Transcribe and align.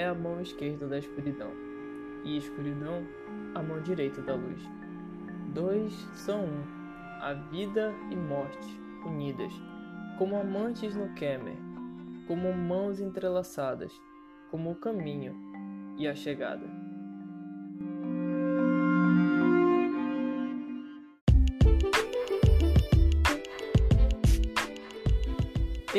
é 0.00 0.06
a 0.06 0.14
mão 0.14 0.40
esquerda 0.40 0.86
da 0.86 0.98
escuridão, 0.98 1.50
e 2.24 2.38
escuridão, 2.38 3.06
a 3.54 3.62
mão 3.62 3.82
direita 3.82 4.22
da 4.22 4.34
luz. 4.34 4.62
Dois 5.52 5.92
são 6.14 6.46
um, 6.46 6.62
a 7.20 7.34
vida 7.34 7.92
e 8.10 8.16
morte, 8.16 8.80
unidas, 9.04 9.52
como 10.16 10.36
amantes 10.36 10.96
no 10.96 11.12
Kemer, 11.14 11.56
como 12.26 12.50
mãos 12.50 12.98
entrelaçadas, 12.98 13.92
como 14.50 14.70
o 14.70 14.76
caminho 14.76 15.36
e 15.98 16.08
a 16.08 16.14
chegada. 16.14 16.79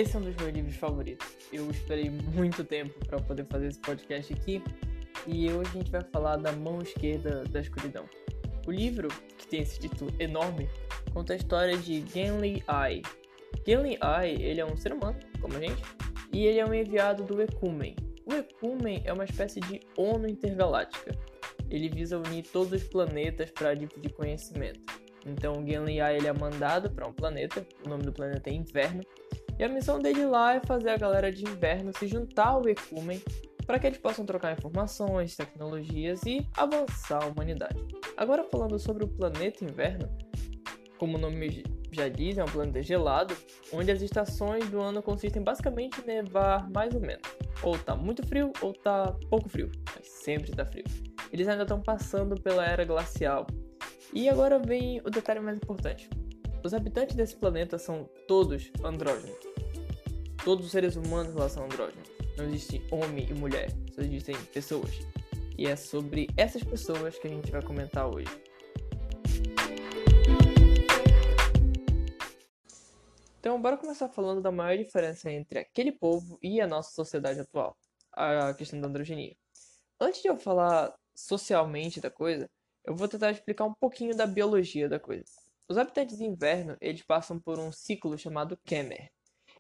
Esse 0.02 0.16
é 0.16 0.20
um 0.20 0.24
dos 0.24 0.36
meus 0.36 0.52
livros 0.52 0.76
favoritos. 0.78 1.28
Eu 1.54 1.70
esperei 1.70 2.10
muito 2.10 2.64
tempo 2.64 3.06
para 3.06 3.20
poder 3.20 3.46
fazer 3.46 3.68
esse 3.68 3.78
podcast 3.78 4.34
aqui 4.34 4.60
e 5.28 5.48
hoje 5.52 5.70
a 5.70 5.74
gente 5.74 5.92
vai 5.92 6.02
falar 6.02 6.38
da 6.38 6.52
mão 6.54 6.82
esquerda 6.82 7.44
da 7.44 7.60
escuridão. 7.60 8.10
O 8.66 8.72
livro, 8.72 9.10
que 9.38 9.48
tem 9.48 9.62
esse 9.62 9.80
título 9.80 10.12
enorme, 10.18 10.68
conta 11.14 11.34
a 11.34 11.36
história 11.36 11.78
de 11.78 12.04
Genli 12.08 12.64
Ai. 12.68 13.04
Genli 13.64 13.96
Ai, 14.02 14.32
ele 14.40 14.60
é 14.60 14.66
um 14.66 14.76
ser 14.76 14.92
humano, 14.92 15.20
como 15.40 15.56
a 15.56 15.60
gente, 15.60 15.84
e 16.34 16.48
ele 16.48 16.58
é 16.58 16.66
um 16.66 16.74
enviado 16.74 17.24
do 17.24 17.40
Ecumen. 17.40 17.96
O 18.26 18.34
Ecumen 18.34 19.04
é 19.06 19.14
uma 19.14 19.26
espécie 19.26 19.60
de 19.60 19.82
ONU 19.96 20.28
intergaláctica. 20.28 21.16
Ele 21.70 21.90
visa 21.90 22.18
unir 22.18 22.42
todos 22.52 22.82
os 22.82 22.90
planetas 22.90 23.52
para 23.52 23.76
dividir 23.76 24.12
conhecimento. 24.14 24.82
Então, 25.28 25.62
o 25.62 25.64
Genli 25.64 26.02
Ai 26.02 26.18
ele 26.18 26.28
é 26.28 26.34
mandado 26.34 26.90
para 26.90 27.08
um 27.08 27.14
planeta, 27.14 27.64
o 27.86 27.90
nome 27.90 28.02
do 28.02 28.12
planeta 28.12 28.50
é 28.50 28.54
Inverno, 28.54 29.04
e 29.58 29.64
a 29.64 29.70
missão 29.70 30.00
dele 30.00 30.26
lá 30.26 30.56
é 30.56 30.60
fazer 30.60 30.90
a 30.90 30.98
galera 30.98 31.32
de 31.32 31.44
inverno 31.44 31.92
se 31.98 32.08
juntar 32.08 32.48
ao 32.48 32.68
Ecumen 32.68 33.22
para 33.66 33.80
que 33.80 33.88
eles 33.88 34.00
possam 34.00 34.26
trocar 34.26 34.54
informações, 34.58 35.36
tecnologias 35.36 36.22
e 36.26 36.46
avançar 36.58 37.24
a 37.24 37.28
humanidade. 37.28 37.80
Agora 38.18 38.44
falando 38.44 38.78
sobre 38.78 39.06
o 39.06 39.08
planeta 39.08 39.64
inverno, 39.64 40.10
como 40.98 41.18
o 41.18 41.20
nome 41.22 41.64
já 41.92 42.08
diz, 42.08 42.38
é 42.38 42.44
um 42.44 42.48
planeta 42.48 42.82
gelado, 42.82 43.36
onde 43.74 43.92
as 43.92 44.02
estações 44.02 44.68
do 44.70 44.82
ano 44.82 45.02
consistem 45.02 45.42
basicamente 45.42 46.02
em 46.02 46.06
nevar 46.06 46.70
mais 46.70 46.94
ou 46.94 47.02
menos. 47.02 47.24
Ou 47.64 47.78
tá 47.78 47.96
muito 47.96 48.26
frio 48.26 48.52
ou 48.62 48.74
tá 48.74 49.16
pouco 49.30 49.50
frio, 49.50 49.72
mas 49.96 50.08
sempre 50.08 50.52
tá 50.52 50.66
frio. 50.66 50.86
Eles 51.32 51.48
ainda 51.48 51.64
estão 51.64 51.82
passando 51.82 52.40
pela 52.42 52.66
era 52.66 52.86
glacial. 52.86 53.48
E 54.14 54.28
agora 54.28 54.60
vem 54.60 55.00
o 55.06 55.10
detalhe 55.10 55.40
mais 55.40 55.58
importante. 55.58 56.10
Os 56.64 56.76
habitantes 56.76 57.16
desse 57.16 57.36
planeta 57.36 57.80
são 57.80 58.08
todos 58.28 58.72
andrógenos. 58.84 59.36
Todos 60.46 60.68
os 60.68 60.72
seres 60.72 60.96
humanos 60.96 61.34
são 61.52 61.66
andrógenos. 61.66 62.08
Não 62.38 62.46
existe 62.46 62.86
homem 62.92 63.28
e 63.28 63.34
mulher, 63.34 63.72
só 63.96 64.02
existem 64.02 64.36
pessoas. 64.54 64.92
E 65.58 65.66
é 65.66 65.76
sobre 65.76 66.30
essas 66.38 66.64
pessoas 66.64 67.18
que 67.18 67.26
a 67.26 67.32
gente 67.32 67.52
vai 67.52 67.64
comentar 67.64 68.08
hoje. 68.08 68.30
Então, 73.40 73.60
bora 73.60 73.76
começar 73.76 74.08
falando 74.10 74.40
da 74.40 74.52
maior 74.52 74.78
diferença 74.78 75.32
entre 75.32 75.58
aquele 75.58 75.92
povo 75.92 76.38
e 76.44 76.62
a 76.62 76.68
nossa 76.68 76.92
sociedade 76.92 77.40
atual, 77.40 77.76
a 78.14 78.54
questão 78.54 78.80
da 78.80 78.88
androginia. 78.88 79.36
Antes 80.00 80.22
de 80.22 80.28
eu 80.28 80.38
falar 80.38 80.94
socialmente 81.16 82.00
da 82.00 82.12
coisa, 82.12 82.48
eu 82.86 82.96
vou 82.96 83.08
tentar 83.08 83.32
explicar 83.32 83.66
um 83.66 83.74
pouquinho 83.74 84.16
da 84.16 84.28
biologia 84.28 84.88
da 84.88 85.00
coisa. 85.00 85.41
Os 85.72 85.78
habitantes 85.78 86.18
de 86.18 86.26
inverno, 86.26 86.76
eles 86.82 87.02
passam 87.02 87.40
por 87.40 87.58
um 87.58 87.72
ciclo 87.72 88.18
chamado 88.18 88.60
Kemer, 88.66 89.10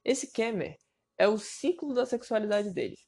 esse 0.03 0.29
Kemer 0.29 0.75
é 1.17 1.25
o 1.25 1.37
ciclo 1.37 1.93
da 1.93 2.05
sexualidade 2.05 2.69
deles. 2.73 2.99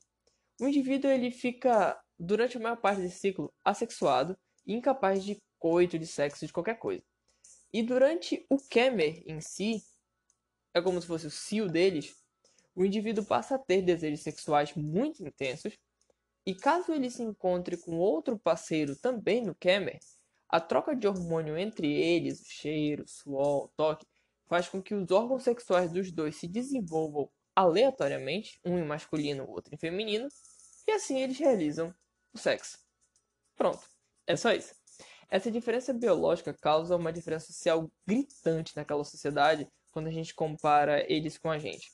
O 0.62 0.70
indivíduo 0.70 1.12
ele 1.12 1.30
fica, 1.30 2.02
durante 2.18 2.56
a 2.56 2.62
maior 2.62 2.78
parte 2.78 3.02
desse 3.02 3.20
ciclo, 3.20 3.54
assexuado 3.62 4.38
e 4.66 4.74
incapaz 4.74 5.22
de 5.22 5.38
coito, 5.60 6.00
de 6.00 6.08
sexo, 6.08 6.48
de 6.48 6.54
qualquer 6.54 6.80
coisa. 6.80 7.04
E 7.74 7.84
durante 7.84 8.46
o 8.50 8.58
Kemer 8.58 9.22
em 9.28 9.42
si, 9.42 9.84
é 10.74 10.82
como 10.82 11.02
se 11.02 11.08
fosse 11.08 11.28
o 11.28 11.30
cio 11.30 11.68
deles, 11.68 12.16
o 12.74 12.86
indivíduo 12.86 13.26
passa 13.26 13.56
a 13.56 13.60
ter 13.60 13.82
desejos 13.82 14.22
sexuais 14.22 14.74
muito 14.76 15.28
intensos, 15.28 15.78
e 16.46 16.56
caso 16.56 16.94
ele 16.94 17.10
se 17.10 17.22
encontre 17.22 17.76
com 17.76 17.98
outro 17.98 18.40
parceiro 18.40 18.96
também 18.96 19.44
no 19.44 19.54
Kemer, 19.54 20.00
a 20.54 20.60
troca 20.60 20.96
de 20.96 21.08
hormônio 21.08 21.58
entre 21.58 21.92
eles, 21.92 22.40
o 22.42 22.46
cheiro, 22.46 23.06
o 23.06 23.08
suor, 23.08 23.64
o 23.64 23.68
toque, 23.70 24.06
faz 24.46 24.70
com 24.70 24.80
que 24.84 24.94
os 24.94 25.10
órgãos 25.10 25.42
sexuais 25.42 25.92
dos 25.92 26.12
dois 26.12 26.36
se 26.36 26.48
desenvolvam 26.48 27.28
aleatoriamente, 27.56 28.60
um 28.64 28.78
em 28.78 28.86
masculino, 28.86 29.50
outro 29.50 29.74
em 29.74 29.80
feminino, 29.80 30.28
e 30.88 30.92
assim 30.92 31.20
eles 31.20 31.40
realizam 31.40 31.92
o 32.32 32.38
sexo. 32.38 32.78
Pronto, 33.56 33.82
é 34.28 34.36
só 34.36 34.54
isso. 34.54 34.76
Essa 35.28 35.50
diferença 35.50 35.92
biológica 35.92 36.54
causa 36.54 36.96
uma 36.96 37.12
diferença 37.12 37.48
social 37.48 37.92
gritante 38.06 38.76
naquela 38.76 39.04
sociedade 39.04 39.68
quando 39.90 40.06
a 40.06 40.12
gente 40.12 40.36
compara 40.36 41.04
eles 41.12 41.36
com 41.36 41.50
a 41.50 41.58
gente. 41.58 41.92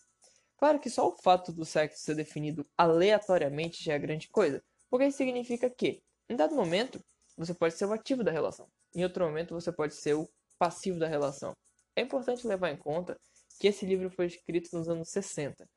Claro 0.58 0.82
que 0.82 0.90
só 0.90 1.08
o 1.08 1.18
fato 1.18 1.54
do 1.54 1.64
sexo 1.64 2.04
ser 2.04 2.16
definido 2.16 2.68
aleatoriamente 2.78 3.82
já 3.82 3.94
é 3.94 4.00
grande 4.00 4.28
coisa, 4.28 4.62
porque 4.90 5.06
isso 5.06 5.18
significa 5.18 5.70
que, 5.70 6.04
em 6.28 6.36
dado 6.36 6.56
momento, 6.56 7.02
você 7.40 7.54
pode 7.54 7.74
ser 7.74 7.86
o 7.86 7.94
ativo 7.94 8.24
da 8.24 8.32
relação, 8.32 8.68
em 8.94 9.04
outro 9.04 9.24
momento, 9.24 9.54
você 9.54 9.72
pode 9.72 9.96
ser 9.96 10.14
o 10.14 10.30
passivo 10.58 11.00
da 11.00 11.08
relação. 11.08 11.54
É 11.96 12.02
importante 12.02 12.46
levar 12.46 12.70
em 12.70 12.78
conta 12.78 13.18
que 13.60 13.68
esse 13.68 13.86
livro 13.86 14.10
foi 14.10 14.26
escrito 14.26 14.76
nos 14.78 14.90
anos 14.90 15.10
60. 15.10 15.68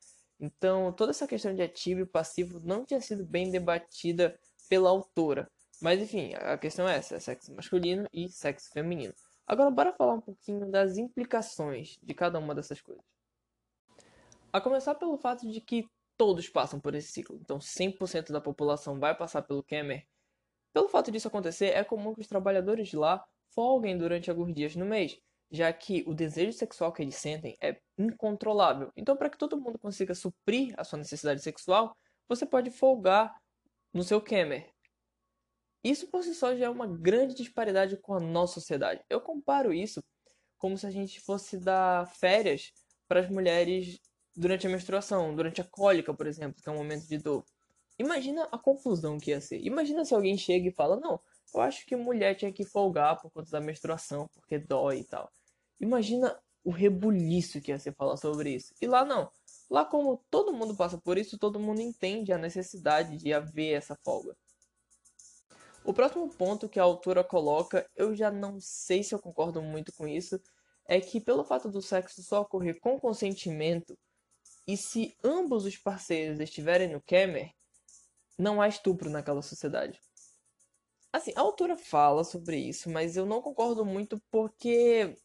Então, 0.41 0.93
toda 0.93 1.11
essa 1.11 1.27
questão 1.27 1.55
de 1.55 1.63
ativo 1.63 2.01
e 2.01 2.07
passivo 2.07 2.59
não 2.65 2.85
tinha 2.85 3.01
sido 3.01 3.25
bem 3.25 3.51
debatida 3.51 4.37
pela 4.69 4.91
autora. 4.91 5.49
Mas 5.81 6.01
enfim, 6.01 6.35
a 6.35 6.59
questão 6.59 6.89
é 6.89 6.97
essa: 6.97 7.17
é 7.17 7.21
sexo 7.21 7.55
masculino 7.55 8.09
e 8.13 8.29
sexo 8.29 8.71
feminino. 8.73 9.15
Agora, 9.47 9.71
bora 9.71 9.93
falar 9.93 10.15
um 10.15 10.21
pouquinho 10.21 10.71
das 10.71 10.97
implicações 10.97 11.97
de 12.03 12.15
cada 12.15 12.39
uma 12.39 12.55
dessas 12.55 12.81
coisas. 12.81 13.05
A 14.53 14.61
começar 14.61 14.95
pelo 14.95 15.17
fato 15.17 15.49
de 15.49 15.61
que 15.61 15.85
todos 16.17 16.49
passam 16.49 16.81
por 16.81 16.95
esse 16.95 17.13
ciclo. 17.13 17.39
Então, 17.41 17.59
100% 17.59 18.33
da 18.33 18.41
população 18.41 18.99
vai 18.99 19.17
passar 19.17 19.43
pelo 19.43 19.63
Kemer. 19.63 20.07
Pelo 20.73 20.89
fato 20.89 21.11
disso 21.11 21.29
acontecer, 21.29 21.67
é 21.67 21.85
comum 21.85 22.15
que 22.15 22.21
os 22.21 22.27
trabalhadores 22.27 22.89
de 22.89 22.97
lá 22.97 23.25
folguem 23.55 23.97
durante 23.97 24.31
alguns 24.31 24.55
dias 24.55 24.75
no 24.75 24.87
mês 24.87 25.19
já 25.53 25.71
que 25.71 26.03
o 26.07 26.15
desejo 26.15 26.57
sexual 26.57 26.93
que 26.93 27.03
eles 27.03 27.15
sentem 27.15 27.57
é 27.61 27.79
incontrolável. 27.99 28.91
Então, 28.97 29.15
para 29.15 29.29
que 29.29 29.37
todo 29.37 29.61
mundo 29.61 29.79
consiga 29.79 30.15
suprir 30.15 30.75
a 30.79 30.83
sua 30.83 30.99
necessidade 30.99 31.43
sexual, 31.43 31.95
você 32.27 32.47
pode 32.47 32.71
folgar 32.71 33.37
no 33.93 34.03
seu 34.03 34.19
Kemer. 34.21 34.73
Isso 35.85 36.09
por 36.09 36.25
si 36.25 36.35
só 36.35 36.57
já 36.57 36.67
é 36.67 36.71
uma 36.71 36.87
grande 36.87 37.35
disparidade 37.35 37.99
com 37.99 38.15
a 38.15 38.21
nossa 38.21 38.55
sociedade. 38.55 39.05
Eu 39.11 39.21
comparo 39.21 39.75
isso 39.75 40.03
como 40.57 40.79
se 40.79 40.87
a 40.87 40.91
gente 40.91 41.21
fosse 41.21 41.59
dar 41.59 42.07
férias 42.15 42.73
para 43.07 43.21
as 43.21 43.29
mulheres 43.29 44.01
durante 44.35 44.67
a 44.67 44.71
menstruação, 44.71 45.35
durante 45.35 45.61
a 45.61 45.65
cólica, 45.65 46.15
por 46.15 46.27
exemplo, 46.27 46.63
que 46.63 46.69
é 46.69 46.73
um 46.73 46.77
momento 46.77 47.07
de 47.07 47.19
dor. 47.19 47.45
Imagina 47.99 48.49
a 48.51 48.59
confusão 48.59 49.19
que 49.19 49.31
ia 49.31 49.41
ser. 49.41 49.61
Imagina 49.61 50.05
se 50.05 50.15
alguém 50.15 50.37
chega 50.37 50.69
e 50.69 50.73
fala: 50.73 50.97
Não, 50.97 51.21
eu 51.55 51.61
acho 51.61 51.85
que 51.87 51.95
mulher 51.97 52.35
tinha 52.35 52.53
que 52.53 52.65
folgar 52.65 53.21
por 53.21 53.31
conta 53.31 53.51
da 53.51 53.61
menstruação, 53.61 54.29
porque 54.35 54.59
dói 54.59 55.01
e 55.01 55.05
tal. 55.05 55.31
Imagina 55.81 56.39
o 56.65 56.71
rebuliço 56.71 57.61
que 57.61 57.71
ia 57.71 57.79
ser 57.79 57.95
falar 57.95 58.17
sobre 58.17 58.55
isso. 58.55 58.75
E 58.81 58.87
lá 58.87 59.05
não. 59.05 59.31
Lá, 59.69 59.85
como 59.85 60.25
todo 60.31 60.53
mundo 60.53 60.77
passa 60.77 60.99
por 60.99 61.19
isso, 61.19 61.39
todo 61.39 61.59
mundo 61.59 61.81
entende 61.81 62.33
a 62.33 62.39
necessidade 62.39 63.17
de 63.17 63.33
haver 63.33 63.75
essa 63.75 63.97
folga. 64.05 64.37
O 65.85 65.93
próximo 65.93 66.29
ponto 66.29 66.69
que 66.69 66.79
a 66.79 66.85
autora 66.85 67.25
coloca, 67.25 67.89
eu 67.97 68.15
já 68.15 68.31
não 68.31 68.59
sei 68.61 69.03
se 69.03 69.15
eu 69.15 69.19
concordo 69.19 69.61
muito 69.61 69.93
com 69.95 70.07
isso, 70.07 70.41
é 70.87 71.01
que 71.01 71.21
pelo 71.21 71.45
fato 71.45 71.69
do 71.69 71.83
sexo 71.83 72.23
só 72.23 72.43
ocorrer 72.43 72.79
com 72.81 73.01
consentimento, 73.01 73.99
e 74.67 74.77
se 74.77 75.17
ambos 75.25 75.65
os 75.65 75.77
parceiros 75.77 76.39
estiverem 76.39 76.89
no 76.89 77.01
Kemer, 77.01 77.51
não 78.39 78.61
há 78.61 78.69
estupro 78.69 79.11
naquela 79.11 79.43
sociedade. 79.43 80.01
Assim, 81.13 81.33
a 81.37 81.41
autora 81.41 81.77
fala 81.77 82.25
sobre 82.25 82.57
isso, 82.57 82.89
mas 82.91 83.17
eu 83.17 83.27
não 83.27 83.43
concordo 83.43 83.85
muito 83.85 84.21
porque 84.31 85.17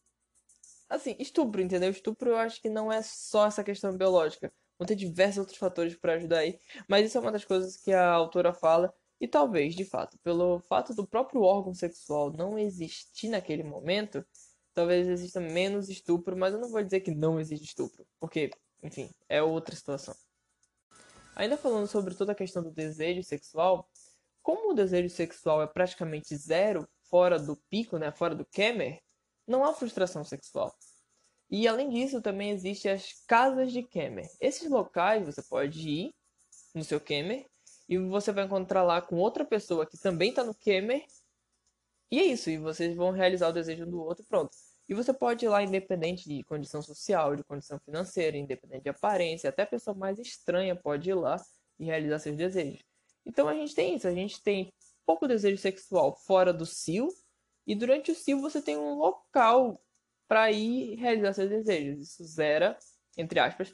Assim, 0.90 1.16
estupro, 1.20 1.62
entendeu? 1.62 1.90
Estupro 1.90 2.30
eu 2.30 2.38
acho 2.38 2.62
que 2.62 2.70
não 2.70 2.92
é 2.92 3.02
só 3.02 3.46
essa 3.48 3.64
questão 3.64 3.96
biológica. 3.96 4.52
Vão 4.80 4.86
ter 4.88 4.96
diversos 4.96 5.40
outros 5.40 5.58
fatores 5.58 5.96
para 5.96 6.14
ajudar 6.14 6.40
aí. 6.40 6.60
Mas 6.88 7.06
isso 7.06 7.18
é 7.18 7.22
uma 7.22 7.32
das 7.32 7.44
coisas 7.44 7.76
que 7.78 7.92
a 7.92 8.10
autora 8.10 8.54
fala. 8.54 8.94
E 9.20 9.28
talvez, 9.28 9.76
de 9.76 9.84
fato, 9.84 10.18
pelo 10.20 10.60
fato 10.60 10.94
do 10.94 11.06
próprio 11.06 11.42
órgão 11.42 11.74
sexual 11.74 12.32
não 12.32 12.58
existir 12.58 13.30
naquele 13.30 13.64
momento, 13.64 14.26
talvez 14.74 15.08
exista 15.08 15.42
menos 15.42 15.90
estupro, 15.90 16.38
mas 16.38 16.54
eu 16.54 16.60
não 16.60 16.70
vou 16.70 16.84
dizer 16.84 17.02
que 17.02 17.12
não 17.12 17.40
existe 17.40 17.66
estupro, 17.66 18.06
porque, 18.20 18.52
enfim, 18.84 19.10
é 19.28 19.42
outra 19.42 19.76
situação. 19.76 20.16
Ainda 21.38 21.56
falando 21.56 21.86
sobre 21.86 22.16
toda 22.16 22.32
a 22.32 22.36
questão 22.36 22.64
do 22.64 22.72
desejo 22.72 23.22
sexual, 23.22 23.88
como 24.42 24.72
o 24.72 24.74
desejo 24.74 25.08
sexual 25.08 25.62
é 25.62 25.68
praticamente 25.68 26.36
zero 26.36 26.90
fora 27.04 27.38
do 27.38 27.56
pico, 27.70 28.00
né, 28.00 28.12
fora 28.12 28.34
do 28.34 28.44
Kemer, 28.44 29.00
não 29.46 29.64
há 29.64 29.72
frustração 29.72 30.24
sexual. 30.24 30.76
E 31.48 31.68
além 31.68 31.90
disso, 31.92 32.24
também 32.24 32.50
existem 32.50 32.92
as 32.92 33.24
casas 33.28 33.72
de 33.72 33.84
Kemer. 33.84 34.28
Esses 34.42 34.68
locais 34.68 35.28
você 35.28 35.44
pode 35.44 35.88
ir 35.88 36.12
no 36.74 36.84
seu 36.84 37.00
Kemer 37.00 37.46
e 37.88 38.00
você 38.00 38.32
vai 38.32 38.46
encontrar 38.46 38.82
lá 38.82 39.00
com 39.00 39.18
outra 39.18 39.46
pessoa 39.46 39.86
que 39.86 39.98
também 39.98 40.32
está 40.32 40.44
no 40.44 40.56
Kemer. 40.56 41.06
E 42.10 42.20
é 42.20 42.24
isso, 42.24 42.50
e 42.50 42.58
vocês 42.58 42.96
vão 42.96 43.12
realizar 43.12 43.50
o 43.50 43.54
desejo 43.54 43.86
um 43.86 43.92
do 43.92 44.02
outro 44.02 44.26
pronto. 44.26 44.58
E 44.88 44.94
você 44.94 45.14
pode 45.14 45.46
ir 45.46 45.50
lá 45.50 45.62
independente 45.62 46.30
de 46.30 46.44
condição 46.44 46.82
social, 46.82 47.36
de 47.36 47.44
condição 47.44 47.78
financeira, 47.80 48.38
independente 48.38 48.84
de 48.84 48.90
aparência, 48.90 49.50
até 49.50 49.64
a 49.64 49.68
pessoa 49.68 49.96
mais 49.96 50.18
estranha 50.18 50.76
pode 50.76 51.10
ir 51.10 51.14
lá 51.14 51.36
e 51.78 51.86
realizar 51.86 52.20
seus 52.20 52.38
desejos. 52.38 52.84
Então 53.26 53.50
a 53.50 53.54
gente 53.54 53.76
tem 53.76 53.96
isso, 53.96 54.08
a 54.08 54.14
gente 54.14 54.42
tem 54.42 54.72
pouco 55.06 55.28
desejo 55.28 55.58
sexual 55.58 56.16
fora 56.16 56.54
do 56.54 56.66
cio, 56.66 57.10
e 57.66 57.76
durante 57.76 58.12
o 58.12 58.16
cio 58.16 58.40
você 58.40 58.62
tem 58.62 58.78
um 58.78 58.96
local 58.96 59.82
para 60.28 60.50
ir 60.52 60.96
realizar 60.96 61.34
seus 61.34 61.50
desejos. 61.50 62.02
Isso 62.02 62.24
zera, 62.24 62.78
entre 63.18 63.40
aspas, 63.40 63.74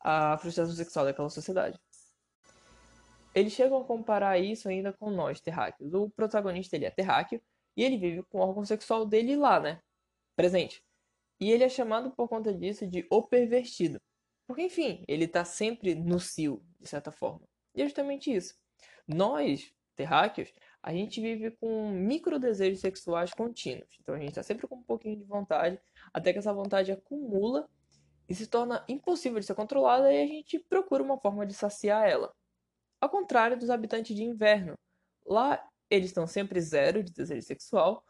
a 0.00 0.38
frustração 0.38 0.74
sexual 0.74 1.04
daquela 1.04 1.28
sociedade. 1.28 1.78
Eles 3.34 3.52
chegam 3.52 3.82
a 3.82 3.84
comparar 3.84 4.38
isso 4.38 4.68
ainda 4.68 4.94
com 4.94 5.10
nós, 5.10 5.40
terráqueos. 5.40 5.92
O 5.92 6.08
protagonista 6.08 6.76
ele 6.76 6.86
é 6.86 6.90
terráqueo 6.90 7.42
e 7.76 7.84
ele 7.84 7.98
vive 7.98 8.22
com 8.22 8.38
o 8.38 8.40
órgão 8.40 8.64
sexual 8.64 9.04
dele 9.04 9.36
lá, 9.36 9.60
né? 9.60 9.80
Presente. 10.36 10.84
E 11.40 11.50
ele 11.50 11.64
é 11.64 11.68
chamado 11.68 12.10
por 12.12 12.28
conta 12.28 12.54
disso 12.54 12.86
de 12.86 13.06
o 13.10 13.22
pervertido. 13.22 13.98
Porque, 14.46 14.62
enfim, 14.62 15.04
ele 15.08 15.24
está 15.24 15.44
sempre 15.44 15.94
no 15.94 16.20
cio, 16.20 16.62
de 16.80 16.88
certa 16.88 17.10
forma. 17.10 17.46
E 17.74 17.82
é 17.82 17.84
justamente 17.84 18.32
isso. 18.32 18.54
Nós, 19.08 19.72
terráqueos, 19.96 20.52
a 20.82 20.92
gente 20.92 21.20
vive 21.20 21.50
com 21.52 21.90
micro 21.90 22.38
desejos 22.38 22.80
sexuais 22.80 23.32
contínuos. 23.32 23.88
Então 24.00 24.14
a 24.14 24.18
gente 24.18 24.28
está 24.28 24.42
sempre 24.42 24.66
com 24.68 24.76
um 24.76 24.82
pouquinho 24.82 25.16
de 25.16 25.24
vontade, 25.24 25.80
até 26.12 26.32
que 26.32 26.38
essa 26.38 26.54
vontade 26.54 26.92
acumula 26.92 27.68
e 28.28 28.34
se 28.34 28.46
torna 28.46 28.84
impossível 28.88 29.40
de 29.40 29.46
ser 29.46 29.54
controlada 29.54 30.12
e 30.12 30.22
a 30.22 30.26
gente 30.26 30.58
procura 30.58 31.02
uma 31.02 31.18
forma 31.18 31.46
de 31.46 31.54
saciar 31.54 32.08
ela. 32.08 32.32
Ao 33.00 33.10
contrário 33.10 33.58
dos 33.58 33.70
habitantes 33.70 34.14
de 34.14 34.22
inverno. 34.22 34.74
Lá 35.24 35.60
eles 35.90 36.06
estão 36.06 36.26
sempre 36.26 36.60
zero 36.60 37.02
de 37.02 37.12
desejo 37.12 37.42
sexual. 37.42 38.04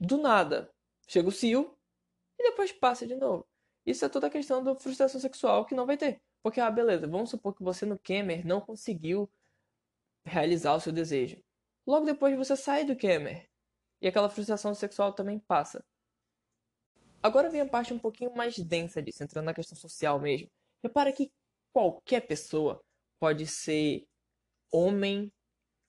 Do 0.00 0.18
nada, 0.18 0.72
chega 1.08 1.28
o 1.28 1.32
cio 1.32 1.76
e 2.38 2.50
depois 2.50 2.70
passa 2.70 3.06
de 3.06 3.16
novo. 3.16 3.46
Isso 3.84 4.04
é 4.04 4.08
toda 4.08 4.26
a 4.26 4.30
questão 4.30 4.62
da 4.62 4.74
frustração 4.76 5.20
sexual 5.20 5.64
que 5.64 5.74
não 5.74 5.86
vai 5.86 5.96
ter. 5.96 6.20
Porque, 6.42 6.60
ah, 6.60 6.70
beleza, 6.70 7.08
vamos 7.08 7.30
supor 7.30 7.54
que 7.54 7.64
você 7.64 7.84
no 7.84 7.98
Kemer 7.98 8.46
não 8.46 8.60
conseguiu 8.60 9.28
realizar 10.24 10.74
o 10.74 10.80
seu 10.80 10.92
desejo. 10.92 11.42
Logo 11.86 12.04
depois 12.04 12.36
você 12.36 12.54
sai 12.54 12.84
do 12.84 12.94
Kemer. 12.94 13.48
E 14.00 14.06
aquela 14.06 14.28
frustração 14.28 14.74
sexual 14.74 15.12
também 15.12 15.38
passa. 15.38 15.84
Agora 17.22 17.50
vem 17.50 17.62
a 17.62 17.66
parte 17.66 17.92
um 17.92 17.98
pouquinho 17.98 18.32
mais 18.34 18.56
densa 18.58 19.02
disso, 19.02 19.24
entrando 19.24 19.46
na 19.46 19.54
questão 19.54 19.76
social 19.76 20.20
mesmo. 20.20 20.48
Repara 20.82 21.12
que 21.12 21.32
qualquer 21.72 22.20
pessoa 22.20 22.80
pode 23.18 23.46
ser 23.46 24.06
homem 24.70 25.32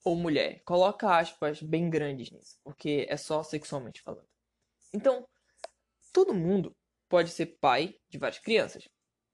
ou 0.03 0.15
mulher. 0.15 0.63
Coloca 0.63 1.17
aspas 1.17 1.61
bem 1.61 1.89
grandes 1.89 2.31
nisso, 2.31 2.57
porque 2.63 3.05
é 3.09 3.17
só 3.17 3.43
sexualmente 3.43 4.01
falando. 4.01 4.27
Então, 4.93 5.27
todo 6.11 6.33
mundo 6.33 6.75
pode 7.07 7.29
ser 7.29 7.57
pai 7.59 7.95
de 8.09 8.17
várias 8.17 8.39
crianças, 8.39 8.83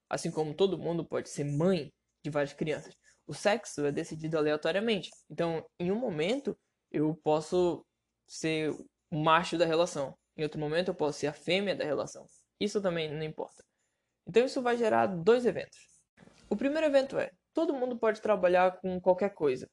assim 0.08 0.30
como 0.30 0.54
todo 0.54 0.78
mundo 0.78 1.04
pode 1.06 1.28
ser 1.28 1.44
mãe 1.44 1.92
de 2.22 2.30
várias 2.30 2.52
crianças. 2.52 2.94
O 3.26 3.34
sexo 3.34 3.84
é 3.84 3.92
decidido 3.92 4.38
aleatoriamente. 4.38 5.10
Então, 5.28 5.64
em 5.78 5.90
um 5.90 5.98
momento, 5.98 6.56
eu 6.90 7.14
posso 7.22 7.84
ser 8.26 8.70
o 9.10 9.18
macho 9.18 9.58
da 9.58 9.66
relação. 9.66 10.16
Em 10.36 10.42
outro 10.42 10.60
momento, 10.60 10.88
eu 10.88 10.94
posso 10.94 11.18
ser 11.18 11.26
a 11.26 11.32
fêmea 11.32 11.74
da 11.74 11.84
relação. 11.84 12.24
Isso 12.60 12.80
também 12.80 13.12
não 13.12 13.22
importa. 13.22 13.64
Então, 14.26 14.44
isso 14.44 14.62
vai 14.62 14.76
gerar 14.76 15.06
dois 15.06 15.44
eventos. 15.44 15.78
O 16.48 16.56
primeiro 16.56 16.86
evento 16.86 17.18
é: 17.18 17.30
todo 17.52 17.74
mundo 17.74 17.98
pode 17.98 18.20
trabalhar 18.20 18.78
com 18.80 19.00
qualquer 19.00 19.30
coisa, 19.30 19.68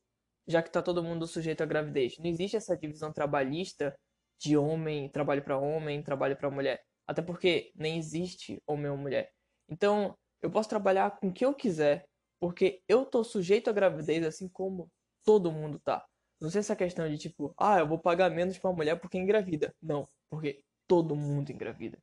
já 0.48 0.62
que 0.62 0.70
está 0.70 0.82
todo 0.82 1.04
mundo 1.04 1.28
sujeito 1.28 1.62
à 1.62 1.66
gravidez. 1.66 2.18
Não 2.18 2.26
existe 2.26 2.58
essa 2.58 2.76
divisão 2.76 3.12
trabalhista 3.14 3.96
de 4.44 4.58
homem, 4.58 5.10
trabalho 5.10 5.42
para 5.42 5.58
homem, 5.58 6.04
trabalho 6.04 6.36
para 6.36 6.52
mulher. 6.52 6.84
Até 7.08 7.22
porque 7.22 7.72
nem 7.76 7.98
existe 7.98 8.62
homem 8.68 8.92
ou 8.92 8.98
mulher. 8.98 9.32
Então, 9.70 10.18
eu 10.42 10.52
posso 10.52 10.68
trabalhar 10.68 11.18
com 11.18 11.30
o 11.30 11.34
que 11.34 11.46
eu 11.46 11.54
quiser, 11.54 12.06
porque 12.40 12.82
eu 12.88 13.06
tô 13.06 13.24
sujeito 13.24 13.70
à 13.70 13.74
gravidez 13.74 14.26
assim 14.26 14.50
como 14.50 14.92
todo 15.24 15.52
mundo 15.52 15.80
tá. 15.80 16.06
Não 16.42 16.50
sei 16.50 16.60
essa 16.60 16.76
questão 16.76 17.10
de 17.10 17.18
tipo, 17.18 17.54
ah, 17.58 17.80
eu 17.80 17.88
vou 17.88 17.98
pagar 17.98 18.30
menos 18.30 18.58
para 18.58 18.74
mulher 18.74 19.00
porque 19.00 19.18
engravida. 19.18 19.74
Não, 19.82 20.08
porque 20.30 20.62
todo 20.88 21.16
mundo 21.16 21.50
engravida. 21.50 21.98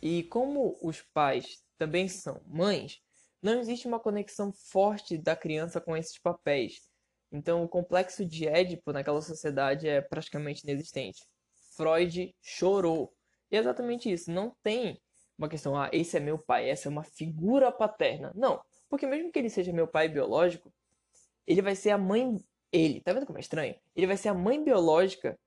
E 0.00 0.22
como 0.24 0.78
os 0.80 1.02
pais 1.12 1.64
também 1.76 2.08
são 2.08 2.40
mães, 2.46 3.00
não 3.42 3.58
existe 3.58 3.88
uma 3.88 3.98
conexão 3.98 4.52
forte 4.52 5.18
da 5.18 5.34
criança 5.34 5.80
com 5.80 5.96
esses 5.96 6.18
papéis. 6.18 6.88
Então, 7.32 7.62
o 7.62 7.68
complexo 7.68 8.24
de 8.24 8.48
Édipo 8.48 8.92
naquela 8.92 9.20
sociedade 9.20 9.88
é 9.88 10.00
praticamente 10.00 10.62
inexistente. 10.64 11.22
Freud 11.76 12.34
chorou. 12.42 13.12
E 13.50 13.56
é 13.56 13.60
exatamente 13.60 14.10
isso. 14.10 14.30
Não 14.30 14.54
tem 14.62 15.00
uma 15.38 15.48
questão, 15.48 15.76
ah, 15.76 15.88
esse 15.92 16.16
é 16.16 16.20
meu 16.20 16.38
pai, 16.38 16.68
essa 16.68 16.88
é 16.88 16.90
uma 16.90 17.04
figura 17.04 17.72
paterna. 17.72 18.32
Não. 18.34 18.60
Porque 18.88 19.06
mesmo 19.06 19.30
que 19.32 19.38
ele 19.38 19.48
seja 19.48 19.72
meu 19.72 19.88
pai 19.88 20.08
biológico, 20.08 20.72
ele 21.46 21.62
vai 21.62 21.74
ser 21.74 21.90
a 21.90 21.98
mãe. 21.98 22.36
Ele, 22.72 23.00
tá 23.00 23.12
vendo 23.12 23.26
como 23.26 23.38
é 23.38 23.40
estranho? 23.40 23.74
Ele 23.96 24.06
vai 24.06 24.16
ser 24.16 24.28
a 24.28 24.34
mãe 24.34 24.62
biológica 24.62 25.38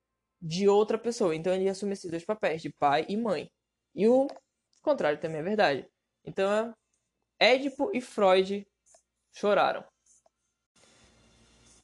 de 0.41 0.68
outra 0.68 0.97
pessoa. 0.97 1.36
Então 1.36 1.53
ele 1.53 1.69
assume 1.69 1.94
esses 1.94 2.09
dois 2.09 2.25
papéis, 2.25 2.62
de 2.62 2.71
pai 2.74 3.06
e 3.07 3.15
mãe. 3.15 3.50
E 3.95 4.07
o 4.07 4.27
contrário 4.81 5.19
também 5.19 5.39
é 5.39 5.44
verdade. 5.44 5.88
Então 6.25 6.74
Édipo 7.39 7.91
e 7.94 8.01
Freud 8.01 8.65
choraram. 9.33 9.83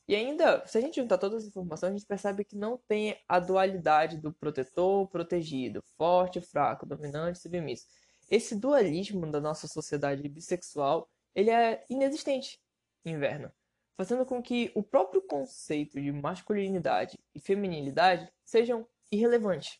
E 0.09 0.15
ainda, 0.15 0.65
se 0.65 0.75
a 0.75 0.81
gente 0.81 0.95
juntar 0.95 1.19
todas 1.19 1.43
as 1.43 1.49
informações, 1.49 1.91
a 1.91 1.93
gente 1.95 2.07
percebe 2.07 2.43
que 2.43 2.55
não 2.55 2.79
tem 2.87 3.15
a 3.27 3.39
dualidade 3.39 4.17
do 4.17 4.33
protetor, 4.33 5.07
protegido, 5.07 5.83
forte, 5.95 6.41
fraco, 6.41 6.83
dominante, 6.83 7.37
submisso. 7.37 7.85
Esse 8.27 8.55
dualismo 8.55 9.29
da 9.29 9.39
nossa 9.39 9.67
sociedade 9.67 10.27
bissexual, 10.27 11.07
ele 11.35 11.51
é 11.51 11.85
inexistente 11.87 12.59
em 13.05 13.11
inverno, 13.11 13.51
fazendo 13.95 14.25
com 14.25 14.41
que 14.41 14.71
o 14.73 14.81
próprio 14.81 15.21
conceito 15.21 16.01
de 16.01 16.11
masculinidade 16.11 17.15
e 17.35 17.39
feminilidade 17.39 18.27
sejam 18.43 18.87
irrelevantes. 19.11 19.79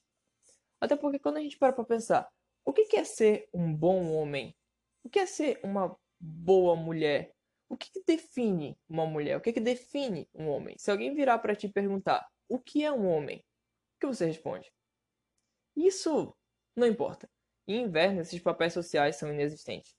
Até 0.79 0.95
porque 0.95 1.17
quando 1.17 1.37
a 1.37 1.41
gente 1.41 1.57
para 1.57 1.73
para 1.73 1.83
pensar, 1.83 2.29
o 2.63 2.71
que 2.71 2.95
é 2.95 3.03
ser 3.03 3.50
um 3.51 3.74
bom 3.75 4.12
homem 4.12 4.55
o 5.03 5.09
que 5.09 5.19
é 5.19 5.25
ser 5.25 5.59
uma 5.63 5.98
boa 6.19 6.75
mulher? 6.75 7.33
O 7.69 7.77
que, 7.77 7.91
que 7.91 8.03
define 8.03 8.77
uma 8.89 9.05
mulher? 9.05 9.38
O 9.38 9.41
que, 9.41 9.53
que 9.53 9.59
define 9.59 10.27
um 10.33 10.49
homem? 10.49 10.75
Se 10.79 10.89
alguém 10.89 11.13
virar 11.13 11.38
para 11.38 11.55
te 11.55 11.69
perguntar 11.69 12.27
o 12.47 12.59
que 12.59 12.83
é 12.83 12.91
um 12.91 13.07
homem, 13.07 13.45
o 13.95 13.99
que 13.99 14.07
você 14.07 14.25
responde? 14.25 14.73
Isso 15.75 16.35
não 16.75 16.88
importa. 16.88 17.29
Em 17.67 17.83
inverno, 17.83 18.21
esses 18.21 18.41
papéis 18.41 18.73
sociais 18.73 19.17
são 19.17 19.31
inexistentes. 19.31 19.95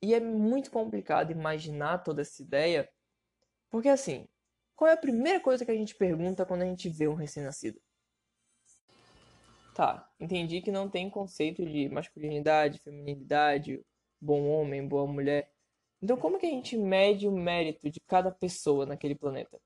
E 0.00 0.14
é 0.14 0.20
muito 0.20 0.70
complicado 0.70 1.30
imaginar 1.30 1.98
toda 1.98 2.22
essa 2.22 2.42
ideia, 2.42 2.90
porque 3.70 3.88
assim, 3.88 4.26
qual 4.74 4.90
é 4.90 4.94
a 4.94 4.96
primeira 4.96 5.38
coisa 5.38 5.64
que 5.64 5.70
a 5.70 5.76
gente 5.76 5.94
pergunta 5.94 6.46
quando 6.46 6.62
a 6.62 6.66
gente 6.66 6.88
vê 6.88 7.06
um 7.06 7.14
recém-nascido? 7.14 7.80
Tá, 9.74 10.10
entendi 10.18 10.60
que 10.60 10.72
não 10.72 10.88
tem 10.88 11.08
conceito 11.08 11.64
de 11.64 11.88
masculinidade, 11.88 12.78
feminilidade, 12.78 13.84
bom 14.20 14.48
homem, 14.48 14.86
boa 14.86 15.06
mulher. 15.06 15.51
Então, 16.02 16.16
como 16.16 16.36
que 16.36 16.46
a 16.46 16.50
gente 16.50 16.76
mede 16.76 17.28
o 17.28 17.32
mérito 17.32 17.88
de 17.88 18.00
cada 18.00 18.32
pessoa 18.32 18.84
naquele 18.84 19.14
planeta? 19.14 19.60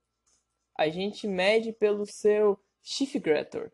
A 0.77 0.87
gente 0.87 1.27
mede 1.27 1.73
pelo 1.73 2.05
seu 2.05 2.59
Schiffgrator. 2.83 3.71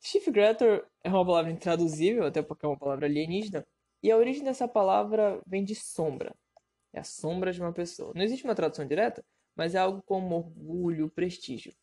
Schiffgrator 0.00 0.86
é 1.04 1.10
uma 1.10 1.26
palavra 1.26 1.52
intraduzível, 1.52 2.24
até 2.24 2.40
porque 2.40 2.64
é 2.64 2.68
uma 2.68 2.78
palavra 2.78 3.06
alienígena, 3.06 3.66
e 4.02 4.10
a 4.10 4.16
origem 4.16 4.42
dessa 4.42 4.66
palavra 4.66 5.42
vem 5.46 5.62
de 5.62 5.74
sombra. 5.74 6.34
É 6.90 7.00
a 7.00 7.04
sombra 7.04 7.52
de 7.52 7.60
uma 7.60 7.72
pessoa. 7.72 8.12
Não 8.14 8.22
existe 8.22 8.44
uma 8.44 8.54
tradução 8.54 8.86
direta, 8.86 9.22
mas 9.54 9.74
é 9.74 9.78
algo 9.78 10.02
como 10.02 10.36
orgulho, 10.36 11.10
prestígio. 11.10 11.74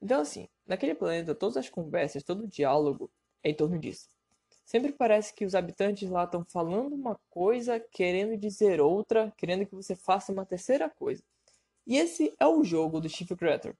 Então, 0.00 0.20
assim, 0.20 0.48
naquele 0.64 0.94
planeta, 0.94 1.34
todas 1.34 1.56
as 1.56 1.68
conversas, 1.68 2.22
todo 2.22 2.44
o 2.44 2.48
diálogo 2.48 3.10
é 3.42 3.50
em 3.50 3.54
torno 3.54 3.78
disso. 3.80 4.08
Sempre 4.70 4.92
parece 4.92 5.34
que 5.34 5.44
os 5.44 5.56
habitantes 5.56 6.08
lá 6.08 6.22
estão 6.22 6.44
falando 6.44 6.94
uma 6.94 7.18
coisa, 7.28 7.80
querendo 7.80 8.36
dizer 8.36 8.80
outra, 8.80 9.32
querendo 9.36 9.66
que 9.66 9.74
você 9.74 9.96
faça 9.96 10.30
uma 10.30 10.46
terceira 10.46 10.88
coisa. 10.88 11.24
E 11.84 11.96
esse 11.96 12.32
é 12.38 12.46
o 12.46 12.62
jogo 12.62 13.00
do 13.00 13.08
Chief 13.08 13.28
Creator. 13.36 13.74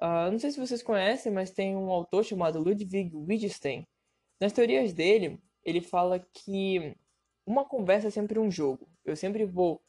Uh, 0.00 0.32
não 0.32 0.38
sei 0.38 0.50
se 0.50 0.58
vocês 0.58 0.82
conhecem, 0.82 1.30
mas 1.30 1.50
tem 1.50 1.76
um 1.76 1.90
autor 1.90 2.24
chamado 2.24 2.58
Ludwig 2.58 3.14
Wittgenstein. 3.14 3.86
Nas 4.40 4.54
teorias 4.54 4.94
dele, 4.94 5.38
ele 5.62 5.82
fala 5.82 6.18
que 6.32 6.96
uma 7.44 7.66
conversa 7.66 8.08
é 8.08 8.10
sempre 8.10 8.38
um 8.38 8.50
jogo. 8.50 8.88
Eu 9.04 9.16
sempre 9.16 9.44
vou 9.44 9.82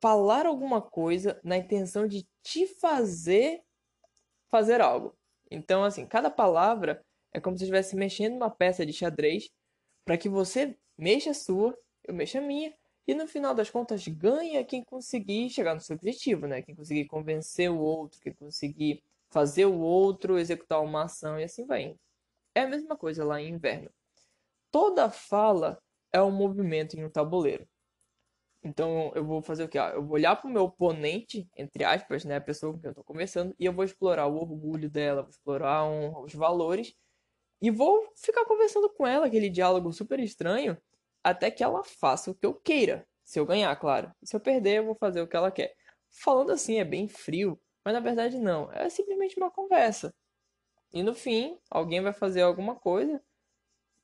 falar 0.00 0.46
alguma 0.46 0.80
coisa 0.80 1.40
na 1.42 1.56
intenção 1.56 2.06
de 2.06 2.24
te 2.44 2.64
fazer 2.64 3.60
fazer 4.48 4.80
algo. 4.80 5.18
Então, 5.50 5.82
assim, 5.82 6.06
cada 6.06 6.30
palavra 6.30 7.04
é 7.32 7.40
como 7.40 7.56
se 7.56 7.64
eu 7.64 7.66
estivesse 7.66 7.96
mexendo 7.96 8.36
uma 8.36 8.50
peça 8.50 8.84
de 8.84 8.92
xadrez 8.92 9.50
para 10.04 10.16
que 10.18 10.28
você 10.28 10.76
mexa 10.98 11.30
a 11.30 11.34
sua, 11.34 11.76
eu 12.04 12.14
mexo 12.14 12.38
a 12.38 12.40
minha, 12.40 12.74
E 13.06 13.14
no 13.14 13.26
final 13.26 13.52
das 13.54 13.68
contas, 13.70 14.06
ganha 14.06 14.64
quem 14.64 14.84
conseguir 14.84 15.50
chegar 15.50 15.74
no 15.74 15.80
seu 15.80 15.96
objetivo, 15.96 16.46
né? 16.46 16.62
Quem 16.62 16.74
conseguir 16.76 17.06
convencer 17.06 17.70
o 17.70 17.78
outro, 17.78 18.20
quem 18.20 18.32
conseguir 18.32 19.02
fazer 19.30 19.66
o 19.66 19.80
outro 19.80 20.38
executar 20.38 20.80
uma 20.82 21.04
ação 21.04 21.38
e 21.38 21.44
assim 21.44 21.66
vai 21.66 21.82
indo. 21.82 21.98
É 22.54 22.62
a 22.62 22.68
mesma 22.68 22.96
coisa 22.96 23.24
lá 23.24 23.40
em 23.40 23.48
inverno. 23.50 23.90
Toda 24.70 25.10
fala 25.10 25.82
é 26.12 26.22
um 26.22 26.30
movimento 26.30 26.96
em 26.96 27.04
um 27.04 27.10
tabuleiro. 27.10 27.66
Então 28.62 29.12
eu 29.14 29.24
vou 29.24 29.42
fazer 29.42 29.64
o 29.64 29.68
que? 29.68 29.78
Ah, 29.78 29.92
eu 29.94 30.04
vou 30.04 30.14
olhar 30.14 30.36
para 30.36 30.48
o 30.48 30.52
meu 30.52 30.64
oponente, 30.64 31.48
entre 31.56 31.84
aspas, 31.84 32.24
né, 32.24 32.36
a 32.36 32.40
pessoa 32.40 32.72
com 32.72 32.78
quem 32.80 32.88
eu 32.88 32.92
estou 32.92 33.04
conversando, 33.04 33.54
e 33.58 33.64
eu 33.64 33.72
vou 33.72 33.84
explorar 33.84 34.26
o 34.26 34.36
orgulho 34.36 34.90
dela, 34.90 35.22
vou 35.22 35.30
explorar 35.30 35.84
um, 35.84 36.22
os 36.22 36.34
valores, 36.34 36.94
e 37.60 37.70
vou 37.70 38.12
ficar 38.16 38.44
conversando 38.44 38.88
com 38.90 39.06
ela, 39.06 39.26
aquele 39.26 39.50
diálogo 39.50 39.92
super 39.92 40.18
estranho, 40.20 40.76
até 41.22 41.50
que 41.50 41.62
ela 41.62 41.84
faça 41.84 42.30
o 42.30 42.34
que 42.34 42.46
eu 42.46 42.54
queira. 42.54 43.06
Se 43.24 43.38
eu 43.38 43.46
ganhar, 43.46 43.74
claro. 43.76 44.12
Se 44.22 44.34
eu 44.34 44.40
perder, 44.40 44.78
eu 44.78 44.86
vou 44.86 44.94
fazer 44.94 45.20
o 45.20 45.28
que 45.28 45.36
ela 45.36 45.50
quer. 45.50 45.74
Falando 46.10 46.50
assim 46.52 46.78
é 46.78 46.84
bem 46.84 47.06
frio, 47.06 47.60
mas 47.84 47.94
na 47.94 48.00
verdade 48.00 48.38
não. 48.38 48.72
É 48.72 48.88
simplesmente 48.88 49.36
uma 49.36 49.50
conversa. 49.50 50.14
E 50.92 51.02
no 51.02 51.14
fim, 51.14 51.58
alguém 51.70 52.00
vai 52.00 52.12
fazer 52.12 52.42
alguma 52.42 52.74
coisa, 52.74 53.22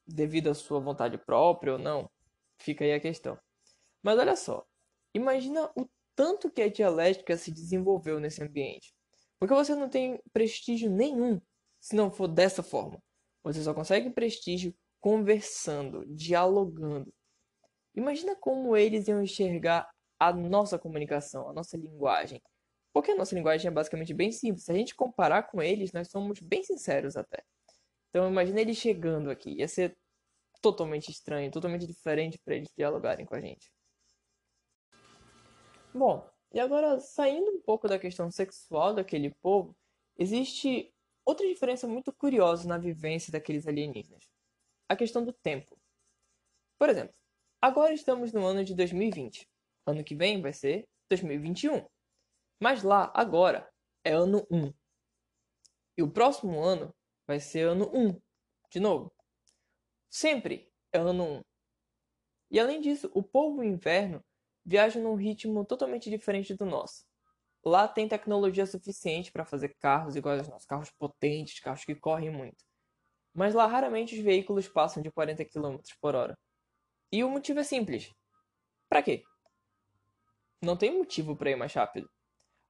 devido 0.06 0.50
à 0.50 0.54
sua 0.54 0.78
vontade 0.78 1.18
própria 1.18 1.72
ou 1.72 1.78
não. 1.78 2.08
Fica 2.58 2.84
aí 2.84 2.92
a 2.92 3.00
questão. 3.00 3.38
Mas 4.02 4.18
olha 4.18 4.36
só, 4.36 4.64
imagina 5.12 5.70
o 5.76 5.88
tanto 6.14 6.50
que 6.50 6.62
a 6.62 6.70
dialética 6.70 7.36
se 7.36 7.50
desenvolveu 7.50 8.20
nesse 8.20 8.42
ambiente. 8.42 8.94
Porque 9.38 9.54
você 9.54 9.74
não 9.74 9.88
tem 9.88 10.20
prestígio 10.32 10.90
nenhum 10.90 11.40
se 11.80 11.96
não 11.96 12.10
for 12.10 12.28
dessa 12.28 12.62
forma. 12.62 13.02
Você 13.46 13.62
só 13.62 13.72
consegue 13.72 14.10
prestígio 14.10 14.74
conversando, 15.00 16.04
dialogando. 16.06 17.14
Imagina 17.94 18.34
como 18.34 18.76
eles 18.76 19.06
iam 19.06 19.22
enxergar 19.22 19.88
a 20.18 20.32
nossa 20.32 20.76
comunicação, 20.76 21.48
a 21.48 21.52
nossa 21.52 21.76
linguagem. 21.76 22.42
Porque 22.92 23.12
a 23.12 23.14
nossa 23.14 23.36
linguagem 23.36 23.68
é 23.68 23.70
basicamente 23.70 24.12
bem 24.12 24.32
simples. 24.32 24.64
Se 24.64 24.72
a 24.72 24.74
gente 24.74 24.96
comparar 24.96 25.44
com 25.44 25.62
eles, 25.62 25.92
nós 25.92 26.10
somos 26.10 26.40
bem 26.40 26.64
sinceros 26.64 27.16
até. 27.16 27.40
Então 28.10 28.28
imagina 28.28 28.60
eles 28.60 28.78
chegando 28.78 29.30
aqui. 29.30 29.52
Ia 29.52 29.68
ser 29.68 29.96
totalmente 30.60 31.12
estranho, 31.12 31.48
totalmente 31.48 31.86
diferente 31.86 32.40
para 32.44 32.56
eles 32.56 32.68
dialogarem 32.76 33.24
com 33.24 33.36
a 33.36 33.40
gente. 33.40 33.70
Bom, 35.94 36.28
e 36.52 36.58
agora 36.58 36.98
saindo 36.98 37.48
um 37.48 37.60
pouco 37.60 37.86
da 37.86 37.96
questão 37.96 38.28
sexual 38.28 38.92
daquele 38.92 39.32
povo, 39.40 39.72
existe 40.18 40.92
outra 41.26 41.46
diferença 41.46 41.86
muito 41.86 42.12
curiosa 42.12 42.66
na 42.66 42.78
vivência 42.78 43.32
daqueles 43.32 43.66
alienígenas: 43.66 44.30
a 44.88 44.96
questão 44.96 45.24
do 45.24 45.32
tempo. 45.32 45.76
Por 46.78 46.88
exemplo, 46.88 47.14
agora 47.60 47.92
estamos 47.92 48.32
no 48.32 48.46
ano 48.46 48.64
de 48.64 48.74
2020. 48.74 49.46
Ano 49.86 50.04
que 50.04 50.14
vem 50.14 50.40
vai 50.40 50.52
ser 50.52 50.88
2021. 51.10 51.84
Mas 52.60 52.82
lá, 52.82 53.12
agora, 53.14 53.70
é 54.04 54.12
ano 54.12 54.46
1. 54.50 54.72
E 55.98 56.02
o 56.02 56.10
próximo 56.10 56.62
ano 56.62 56.94
vai 57.26 57.40
ser 57.40 57.68
ano 57.68 57.90
1. 57.94 58.20
De 58.70 58.80
novo. 58.80 59.12
Sempre 60.10 60.70
é 60.92 60.98
ano 60.98 61.38
1. 61.38 61.42
E 62.50 62.60
além 62.60 62.80
disso, 62.80 63.10
o 63.14 63.22
povo 63.22 63.62
inverno 63.62 64.24
viajam 64.64 65.02
num 65.02 65.14
ritmo 65.14 65.64
totalmente 65.64 66.10
diferente 66.10 66.54
do 66.54 66.64
nosso. 66.64 67.04
Lá 67.66 67.88
tem 67.88 68.06
tecnologia 68.06 68.64
suficiente 68.64 69.32
para 69.32 69.44
fazer 69.44 69.74
carros 69.80 70.14
iguais 70.14 70.38
aos 70.38 70.48
nossos, 70.48 70.68
carros 70.68 70.92
potentes, 70.92 71.58
carros 71.58 71.84
que 71.84 71.96
correm 71.96 72.30
muito. 72.30 72.64
Mas 73.34 73.54
lá 73.54 73.66
raramente 73.66 74.16
os 74.16 74.22
veículos 74.22 74.68
passam 74.68 75.02
de 75.02 75.10
40 75.10 75.44
km 75.44 75.76
por 76.00 76.14
hora. 76.14 76.38
E 77.10 77.24
o 77.24 77.28
motivo 77.28 77.58
é 77.58 77.64
simples. 77.64 78.12
Para 78.88 79.02
quê? 79.02 79.24
Não 80.62 80.76
tem 80.76 80.96
motivo 80.96 81.36
para 81.36 81.50
ir 81.50 81.56
mais 81.56 81.74
rápido. 81.74 82.08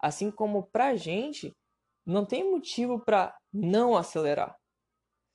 Assim 0.01 0.31
como 0.31 0.67
pra 0.71 0.97
gente, 0.97 1.55
não 2.07 2.25
tem 2.25 2.51
motivo 2.51 2.99
para 2.99 3.37
não 3.53 3.99
acelerar. 3.99 4.57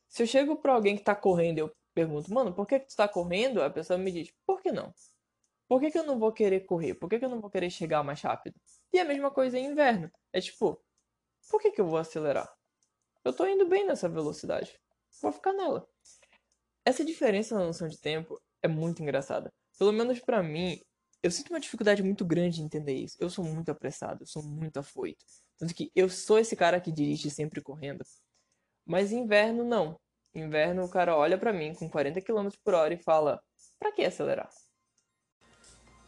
Se 0.10 0.24
eu 0.24 0.28
chego 0.28 0.56
para 0.56 0.74
alguém 0.74 0.96
que 0.96 1.04
está 1.04 1.16
correndo 1.16 1.60
e 1.60 1.62
eu 1.62 1.72
pergunto, 1.94 2.34
mano, 2.34 2.52
por 2.52 2.66
que, 2.66 2.80
que 2.80 2.88
tu 2.88 2.90
está 2.90 3.08
correndo? 3.08 3.62
A 3.62 3.70
pessoa 3.70 4.00
me 4.00 4.12
diz, 4.12 4.34
por 4.44 4.60
que 4.60 4.72
não? 4.72 4.92
Por 5.68 5.80
que, 5.80 5.92
que 5.92 6.00
eu 6.00 6.04
não 6.04 6.18
vou 6.18 6.34
querer 6.34 6.62
correr? 6.62 6.96
Por 6.96 7.08
que, 7.08 7.20
que 7.20 7.26
eu 7.26 7.30
não 7.30 7.40
vou 7.40 7.52
querer 7.52 7.70
chegar 7.70 8.04
mais 8.04 8.22
rápido? 8.22 8.60
E 8.94 9.00
a 9.00 9.06
mesma 9.06 9.32
coisa 9.32 9.58
em 9.58 9.68
inverno. 9.68 10.12
É 10.34 10.42
tipo, 10.42 10.82
por 11.50 11.62
que, 11.62 11.72
que 11.72 11.82
eu 11.82 11.88
vou 11.88 11.98
acelerar? 11.98 12.52
Eu 13.24 13.34
tô 13.34 13.46
indo 13.46 13.68
bem 13.68 13.86
nessa 13.86 14.10
velocidade. 14.10 14.80
Vou 15.22 15.32
ficar 15.32 15.54
nela. 15.54 15.88
Essa 16.86 17.06
diferença 17.06 17.56
na 17.56 17.66
noção 17.66 17.88
de 17.88 18.00
tempo 18.00 18.42
é 18.62 18.68
muito 18.68 19.02
engraçada. 19.02 19.52
Pelo 19.78 19.92
menos 19.92 20.20
para 20.20 20.42
mim, 20.42 20.82
eu 21.24 21.30
sinto 21.30 21.52
uma 21.52 21.60
dificuldade 21.60 22.02
muito 22.02 22.26
grande 22.26 22.58
de 22.58 22.64
entender 22.64 22.96
isso. 22.96 23.16
Eu 23.20 23.30
sou 23.30 23.46
muito 23.46 23.70
apressado, 23.70 24.24
eu 24.24 24.28
sou 24.28 24.44
muito 24.44 24.78
afoito. 24.78 25.24
Tanto 25.58 25.74
que 25.76 25.92
eu 25.96 26.10
sou 26.10 26.40
esse 26.40 26.56
cara 26.56 26.82
que 26.82 26.92
dirige 26.92 27.30
sempre 27.30 27.62
correndo. 27.62 28.04
Mas 28.86 29.12
em 29.12 29.20
inverno, 29.20 29.64
não. 29.64 30.00
Em 30.34 30.42
inverno, 30.42 30.84
o 30.84 30.90
cara 30.90 31.16
olha 31.16 31.38
para 31.38 31.54
mim 31.54 31.76
com 31.76 31.90
40 31.90 32.22
km 32.22 32.50
por 32.64 32.74
hora 32.74 32.94
e 32.94 32.98
fala: 32.98 33.42
pra 33.80 33.92
que 33.92 34.04
acelerar? 34.04 34.50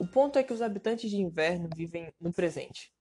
O 0.03 0.07
ponto 0.07 0.37
é 0.37 0.43
que 0.43 0.51
os 0.51 0.61
habitantes 0.61 1.09
de 1.09 1.15
inverno 1.15 1.69
vivem 1.73 2.13
no 2.19 2.33
presente. 2.33 2.93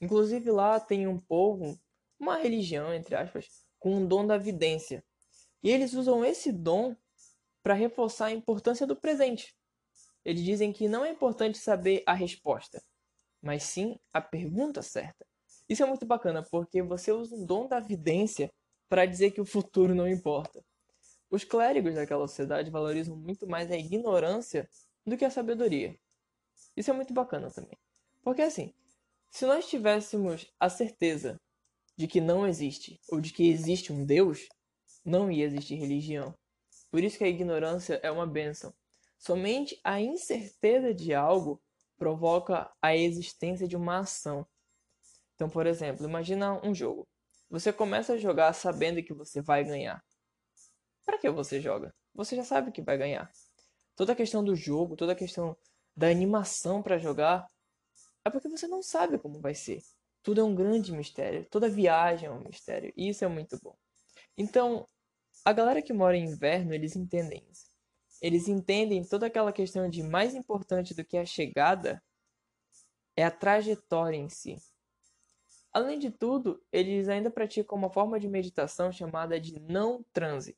Inclusive 0.00 0.50
lá 0.50 0.80
tem 0.80 1.06
um 1.06 1.16
povo, 1.16 1.80
uma 2.18 2.36
religião, 2.36 2.92
entre 2.92 3.14
aspas, 3.14 3.46
com 3.78 3.94
um 3.94 4.04
dom 4.04 4.26
da 4.26 4.36
vidência. 4.36 5.04
E 5.62 5.70
eles 5.70 5.92
usam 5.94 6.24
esse 6.24 6.50
dom 6.50 6.96
para 7.62 7.74
reforçar 7.74 8.26
a 8.26 8.32
importância 8.32 8.88
do 8.88 8.96
presente. 8.96 9.54
Eles 10.24 10.42
dizem 10.42 10.72
que 10.72 10.88
não 10.88 11.04
é 11.04 11.10
importante 11.10 11.58
saber 11.58 12.02
a 12.04 12.12
resposta, 12.12 12.82
mas 13.40 13.62
sim 13.62 13.96
a 14.12 14.20
pergunta 14.20 14.82
certa. 14.82 15.24
Isso 15.68 15.84
é 15.84 15.86
muito 15.86 16.06
bacana 16.06 16.42
porque 16.50 16.82
você 16.82 17.12
usa 17.12 17.36
um 17.36 17.46
dom 17.46 17.68
da 17.68 17.78
vidência 17.78 18.52
para 18.88 19.06
dizer 19.06 19.30
que 19.30 19.40
o 19.40 19.46
futuro 19.46 19.94
não 19.94 20.08
importa. 20.08 20.60
Os 21.30 21.44
clérigos 21.44 21.94
daquela 21.94 22.26
sociedade 22.26 22.68
valorizam 22.68 23.16
muito 23.16 23.46
mais 23.46 23.70
a 23.70 23.76
ignorância 23.76 24.68
do 25.06 25.16
que 25.16 25.24
a 25.24 25.30
sabedoria. 25.30 25.96
Isso 26.78 26.92
é 26.92 26.94
muito 26.94 27.12
bacana 27.12 27.50
também. 27.50 27.76
Porque 28.22 28.40
assim, 28.40 28.72
se 29.32 29.44
nós 29.44 29.68
tivéssemos 29.68 30.46
a 30.60 30.68
certeza 30.70 31.36
de 31.96 32.06
que 32.06 32.20
não 32.20 32.46
existe, 32.46 33.00
ou 33.10 33.20
de 33.20 33.32
que 33.32 33.48
existe 33.50 33.92
um 33.92 34.04
Deus, 34.04 34.48
não 35.04 35.28
ia 35.28 35.44
existir 35.44 35.74
religião. 35.74 36.32
Por 36.88 37.02
isso 37.02 37.18
que 37.18 37.24
a 37.24 37.28
ignorância 37.28 37.98
é 38.00 38.08
uma 38.12 38.28
bênção. 38.28 38.72
Somente 39.18 39.80
a 39.82 40.00
incerteza 40.00 40.94
de 40.94 41.12
algo 41.12 41.60
provoca 41.96 42.70
a 42.80 42.94
existência 42.94 43.66
de 43.66 43.76
uma 43.76 43.98
ação. 43.98 44.46
Então, 45.34 45.50
por 45.50 45.66
exemplo, 45.66 46.06
imagina 46.06 46.64
um 46.64 46.72
jogo. 46.72 47.08
Você 47.50 47.72
começa 47.72 48.12
a 48.12 48.18
jogar 48.18 48.52
sabendo 48.52 49.02
que 49.02 49.12
você 49.12 49.42
vai 49.42 49.64
ganhar. 49.64 50.00
Para 51.04 51.18
que 51.18 51.28
você 51.28 51.60
joga? 51.60 51.92
Você 52.14 52.36
já 52.36 52.44
sabe 52.44 52.70
que 52.70 52.82
vai 52.82 52.96
ganhar. 52.96 53.28
Toda 53.96 54.12
a 54.12 54.16
questão 54.16 54.44
do 54.44 54.54
jogo, 54.54 54.94
toda 54.94 55.10
a 55.10 55.16
questão 55.16 55.56
da 55.98 56.08
animação 56.08 56.80
para 56.80 56.96
jogar, 56.96 57.44
é 58.24 58.30
porque 58.30 58.48
você 58.48 58.68
não 58.68 58.80
sabe 58.80 59.18
como 59.18 59.40
vai 59.40 59.52
ser. 59.52 59.82
Tudo 60.22 60.40
é 60.40 60.44
um 60.44 60.54
grande 60.54 60.92
mistério, 60.92 61.44
toda 61.50 61.68
viagem 61.68 62.28
é 62.28 62.30
um 62.30 62.44
mistério, 62.44 62.92
e 62.96 63.08
isso 63.08 63.24
é 63.24 63.28
muito 63.28 63.58
bom. 63.60 63.76
Então, 64.36 64.86
a 65.44 65.52
galera 65.52 65.82
que 65.82 65.92
mora 65.92 66.16
em 66.16 66.24
inverno, 66.24 66.72
eles 66.72 66.94
entendem 66.94 67.44
isso. 67.50 67.66
Eles 68.22 68.46
entendem 68.46 69.04
toda 69.04 69.26
aquela 69.26 69.52
questão 69.52 69.90
de 69.90 70.04
mais 70.04 70.36
importante 70.36 70.94
do 70.94 71.04
que 71.04 71.16
a 71.16 71.26
chegada 71.26 72.00
é 73.16 73.24
a 73.24 73.30
trajetória 73.30 74.16
em 74.16 74.28
si. 74.28 74.56
Além 75.72 75.98
de 75.98 76.12
tudo, 76.12 76.62
eles 76.70 77.08
ainda 77.08 77.28
praticam 77.28 77.76
uma 77.76 77.90
forma 77.90 78.20
de 78.20 78.28
meditação 78.28 78.92
chamada 78.92 79.40
de 79.40 79.58
não 79.58 80.04
transe, 80.12 80.56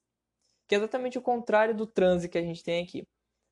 que 0.67 0.75
é 0.75 0.79
exatamente 0.79 1.17
o 1.17 1.23
contrário 1.23 1.75
do 1.75 1.87
transe 1.87 2.29
que 2.29 2.37
a 2.37 2.43
gente 2.43 2.63
tem 2.63 2.85
aqui. 2.85 3.09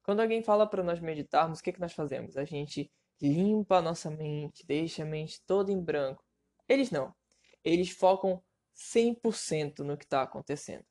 Quando 0.09 0.21
alguém 0.21 0.43
fala 0.43 0.67
para 0.67 0.83
nós 0.83 1.00
meditarmos, 1.00 1.59
o 1.59 1.62
que, 1.62 1.71
que 1.71 1.81
nós 1.83 1.93
fazemos? 1.93 2.38
A 2.38 2.45
gente 2.47 2.91
limpa 3.21 3.77
a 3.77 3.83
nossa 3.83 4.11
mente, 4.11 4.67
deixa 4.67 5.03
a 5.03 5.05
mente 5.05 5.38
toda 5.47 5.71
em 5.71 5.79
branco. 5.79 6.25
Eles 6.67 6.91
não. 6.91 7.15
Eles 7.62 7.91
focam 7.91 8.43
100% 8.75 9.81
no 9.81 9.99
que 9.99 10.07
está 10.07 10.23
acontecendo. 10.23 10.83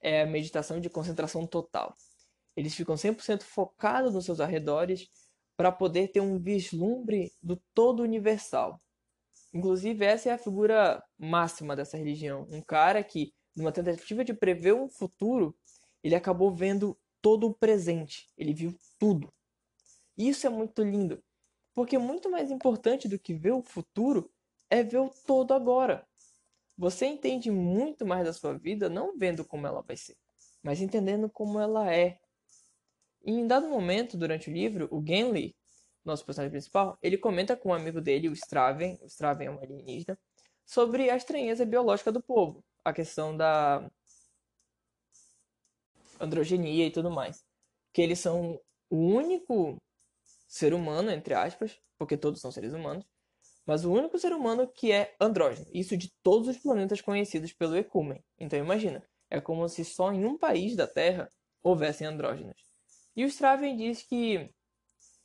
É 0.00 0.22
a 0.22 0.26
meditação 0.26 0.80
de 0.80 0.90
concentração 0.90 1.46
total. 1.46 1.94
Eles 2.56 2.74
ficam 2.74 2.96
100% 2.96 3.44
focados 3.44 4.14
nos 4.14 4.24
seus 4.24 4.40
arredores 4.40 5.08
para 5.56 5.70
poder 5.70 6.08
ter 6.08 6.20
um 6.20 6.36
vislumbre 6.36 7.30
do 7.40 7.54
todo 7.72 8.02
universal. 8.02 8.82
Inclusive, 9.54 10.04
essa 10.04 10.28
é 10.28 10.32
a 10.32 10.38
figura 10.38 11.00
máxima 11.16 11.76
dessa 11.76 11.96
religião. 11.96 12.48
Um 12.50 12.60
cara 12.60 13.04
que, 13.04 13.32
numa 13.54 13.70
tentativa 13.70 14.24
de 14.24 14.34
prever 14.34 14.74
um 14.74 14.88
futuro, 14.88 15.56
ele 16.02 16.16
acabou 16.16 16.52
vendo 16.52 16.98
todo 17.20 17.46
o 17.46 17.54
presente, 17.54 18.28
ele 18.36 18.52
viu 18.52 18.74
tudo. 18.98 19.32
Isso 20.16 20.46
é 20.46 20.50
muito 20.50 20.82
lindo, 20.82 21.22
porque 21.74 21.98
muito 21.98 22.30
mais 22.30 22.50
importante 22.50 23.08
do 23.08 23.18
que 23.18 23.34
ver 23.34 23.52
o 23.52 23.62
futuro 23.62 24.30
é 24.68 24.82
ver 24.82 24.98
o 24.98 25.10
todo 25.26 25.52
agora. 25.52 26.06
Você 26.76 27.06
entende 27.06 27.50
muito 27.50 28.06
mais 28.06 28.24
da 28.24 28.32
sua 28.32 28.56
vida 28.56 28.88
não 28.88 29.16
vendo 29.16 29.44
como 29.44 29.66
ela 29.66 29.82
vai 29.82 29.96
ser, 29.96 30.16
mas 30.62 30.80
entendendo 30.80 31.28
como 31.28 31.58
ela 31.58 31.92
é. 31.94 32.18
E 33.22 33.32
em 33.32 33.46
dado 33.46 33.68
momento 33.68 34.16
durante 34.16 34.48
o 34.48 34.52
livro, 34.52 34.88
o 34.90 35.04
Genli, 35.04 35.54
nosso 36.04 36.24
personagem 36.24 36.50
principal, 36.50 36.98
ele 37.02 37.18
comenta 37.18 37.56
com 37.56 37.70
um 37.70 37.74
amigo 37.74 38.00
dele, 38.00 38.28
o 38.28 38.32
Straven, 38.32 38.98
o 39.02 39.06
Straven 39.06 39.48
é 39.48 39.50
um 39.50 39.58
alienígena, 39.58 40.18
sobre 40.64 41.10
a 41.10 41.16
estranheza 41.16 41.66
biológica 41.66 42.10
do 42.10 42.22
povo, 42.22 42.64
a 42.84 42.92
questão 42.92 43.36
da 43.36 43.90
androgenia 46.20 46.86
e 46.86 46.90
tudo 46.90 47.10
mais. 47.10 47.42
Que 47.92 48.02
eles 48.02 48.18
são 48.18 48.60
o 48.88 48.96
único 48.96 49.76
ser 50.48 50.74
humano, 50.74 51.10
entre 51.10 51.34
aspas, 51.34 51.78
porque 51.98 52.16
todos 52.16 52.40
são 52.40 52.50
seres 52.50 52.72
humanos, 52.72 53.04
mas 53.66 53.84
o 53.84 53.92
único 53.92 54.18
ser 54.18 54.32
humano 54.32 54.66
que 54.66 54.90
é 54.90 55.14
andrógeno. 55.20 55.66
Isso 55.72 55.96
de 55.96 56.12
todos 56.22 56.48
os 56.48 56.58
planetas 56.58 57.00
conhecidos 57.00 57.52
pelo 57.52 57.76
Ecumen. 57.76 58.22
Então 58.38 58.58
imagina, 58.58 59.02
é 59.30 59.40
como 59.40 59.68
se 59.68 59.84
só 59.84 60.12
em 60.12 60.24
um 60.24 60.36
país 60.36 60.74
da 60.74 60.86
Terra 60.86 61.28
houvessem 61.62 62.06
andrógenos. 62.06 62.56
E 63.14 63.24
o 63.24 63.28
Straven 63.28 63.76
diz 63.76 64.02
que 64.02 64.50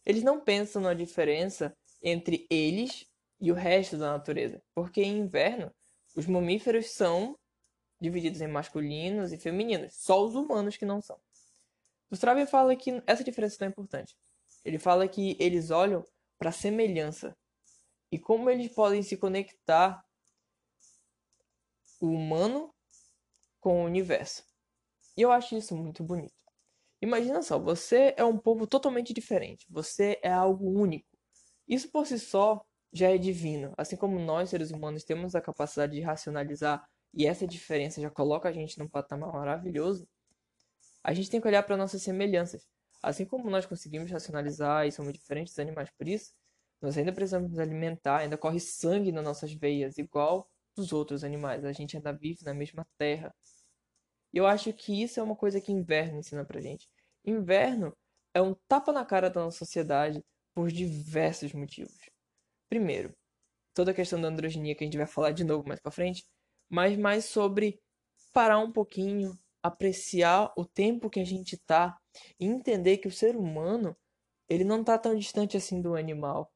eles 0.05 0.23
não 0.23 0.39
pensam 0.39 0.81
na 0.81 0.93
diferença 0.93 1.75
entre 2.03 2.45
eles 2.49 3.05
e 3.39 3.51
o 3.51 3.55
resto 3.55 3.97
da 3.97 4.11
natureza, 4.11 4.61
porque 4.73 5.01
em 5.01 5.17
inverno 5.17 5.71
os 6.15 6.27
mamíferos 6.27 6.91
são 6.91 7.37
divididos 7.99 8.41
em 8.41 8.47
masculinos 8.47 9.31
e 9.31 9.37
femininos, 9.37 9.93
só 9.93 10.23
os 10.23 10.35
humanos 10.35 10.77
que 10.77 10.85
não 10.85 11.01
são. 11.01 11.19
O 12.09 12.15
Straven 12.15 12.45
fala 12.45 12.75
que 12.75 13.01
essa 13.07 13.23
diferença 13.23 13.57
não 13.59 13.67
é 13.67 13.71
importante. 13.71 14.15
Ele 14.63 14.77
fala 14.77 15.07
que 15.07 15.35
eles 15.39 15.71
olham 15.71 16.03
para 16.37 16.49
a 16.49 16.53
semelhança 16.53 17.35
e 18.11 18.19
como 18.19 18.49
eles 18.49 18.71
podem 18.73 19.01
se 19.01 19.17
conectar 19.17 20.03
o 21.99 22.07
humano 22.07 22.73
com 23.59 23.81
o 23.81 23.85
universo. 23.85 24.43
E 25.17 25.21
eu 25.21 25.31
acho 25.31 25.55
isso 25.55 25.75
muito 25.75 26.03
bonito. 26.03 26.33
Imagina 27.01 27.41
só, 27.41 27.59
você 27.59 28.13
é 28.17 28.23
um 28.23 28.37
povo 28.37 28.67
totalmente 28.67 29.13
diferente, 29.13 29.65
você 29.69 30.19
é 30.21 30.31
algo 30.31 30.69
único. 30.69 31.07
Isso 31.67 31.89
por 31.89 32.05
si 32.05 32.19
só 32.19 32.63
já 32.91 33.09
é 33.09 33.17
divino. 33.17 33.73
Assim 33.77 33.95
como 33.95 34.19
nós, 34.19 34.49
seres 34.49 34.71
humanos, 34.71 35.03
temos 35.03 35.35
a 35.35 35.41
capacidade 35.41 35.93
de 35.93 36.01
racionalizar 36.01 36.87
e 37.15 37.25
essa 37.25 37.47
diferença 37.47 38.01
já 38.01 38.09
coloca 38.09 38.49
a 38.49 38.51
gente 38.51 38.77
num 38.77 38.87
patamar 38.87 39.31
maravilhoso, 39.31 40.07
a 41.03 41.13
gente 41.13 41.29
tem 41.29 41.39
que 41.39 41.47
olhar 41.47 41.63
para 41.63 41.77
nossas 41.77 42.01
semelhanças. 42.01 42.67
Assim 43.01 43.25
como 43.25 43.49
nós 43.49 43.65
conseguimos 43.65 44.11
racionalizar 44.11 44.85
e 44.85 44.91
somos 44.91 45.13
diferentes 45.13 45.53
dos 45.53 45.59
animais 45.59 45.89
por 45.97 46.07
isso, 46.07 46.33
nós 46.81 46.97
ainda 46.97 47.13
precisamos 47.13 47.49
nos 47.49 47.59
alimentar, 47.59 48.17
ainda 48.17 48.37
corre 48.37 48.59
sangue 48.59 49.11
nas 49.11 49.23
nossas 49.23 49.53
veias, 49.53 49.97
igual 49.97 50.49
dos 50.75 50.91
outros 50.91 51.23
animais. 51.23 51.63
A 51.63 51.71
gente 51.71 51.95
ainda 51.95 52.11
vive 52.11 52.43
na 52.43 52.53
mesma 52.53 52.85
terra. 52.97 53.33
E 54.33 54.37
eu 54.37 54.45
acho 54.45 54.73
que 54.73 55.01
isso 55.01 55.19
é 55.19 55.23
uma 55.23 55.35
coisa 55.35 55.61
que 55.61 55.71
inverno 55.71 56.19
ensina 56.19 56.43
pra 56.43 56.59
gente. 56.59 56.89
Inverno 57.23 57.95
é 58.33 58.41
um 58.41 58.53
tapa 58.67 58.91
na 58.91 59.05
cara 59.05 59.29
da 59.29 59.41
nossa 59.41 59.59
sociedade 59.59 60.21
por 60.53 60.71
diversos 60.71 61.53
motivos. 61.53 61.97
Primeiro, 62.69 63.15
toda 63.73 63.91
a 63.91 63.93
questão 63.93 64.19
da 64.19 64.27
androginia 64.27 64.75
que 64.75 64.83
a 64.83 64.87
gente 64.87 64.97
vai 64.97 65.07
falar 65.07 65.31
de 65.31 65.43
novo 65.43 65.67
mais 65.67 65.79
para 65.79 65.91
frente, 65.91 66.25
mas 66.69 66.97
mais 66.97 67.25
sobre 67.25 67.79
parar 68.33 68.59
um 68.59 68.71
pouquinho, 68.71 69.37
apreciar 69.63 70.53
o 70.57 70.65
tempo 70.65 71.09
que 71.09 71.19
a 71.19 71.25
gente 71.25 71.57
tá 71.57 71.97
e 72.39 72.45
entender 72.45 72.97
que 72.97 73.07
o 73.07 73.11
ser 73.11 73.35
humano, 73.35 73.95
ele 74.47 74.63
não 74.63 74.83
tá 74.83 74.97
tão 74.97 75.15
distante 75.15 75.57
assim 75.57 75.81
do 75.81 75.95
animal. 75.95 76.51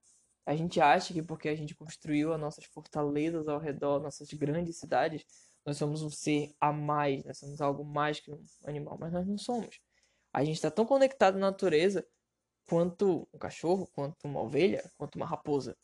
A 0.46 0.56
gente 0.56 0.82
acha 0.82 1.14
que 1.14 1.22
porque 1.22 1.50
a 1.50 1.56
gente 1.56 1.76
construiu 1.76 2.34
as 2.34 2.40
nossas 2.40 2.66
fortalezas 2.66 3.48
ao 3.48 3.60
redor, 3.60 4.00
nossas 4.02 4.32
grandes 4.34 4.78
cidades, 4.78 5.26
nós 5.66 5.78
somos 5.78 6.02
um 6.02 6.10
ser 6.10 6.54
a 6.60 6.72
mais, 6.72 7.24
nós 7.24 7.38
somos 7.38 7.62
algo 7.62 7.84
mais 7.84 8.20
que 8.20 8.32
um 8.32 8.44
animal, 8.66 8.98
mas 9.00 9.12
nós 9.12 9.28
não 9.28 9.38
somos. 9.38 9.80
A 10.34 10.44
gente 10.44 10.56
está 10.56 10.72
tão 10.72 10.86
conectado 10.86 11.36
à 11.36 11.40
natureza 11.40 12.06
quanto 12.66 13.28
um 13.34 13.38
cachorro, 13.38 13.88
quanto 13.94 14.28
uma 14.28 14.42
ovelha, 14.42 14.90
quanto 14.98 15.16
uma 15.16 15.26
raposa. 15.26 15.76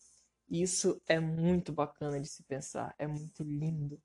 Isso 0.48 1.02
é 1.08 1.20
muito 1.20 1.74
bacana 1.74 2.20
de 2.20 2.28
se 2.28 2.44
pensar, 2.44 2.94
é 3.00 3.08
muito 3.08 3.44
lindo. 3.44 4.00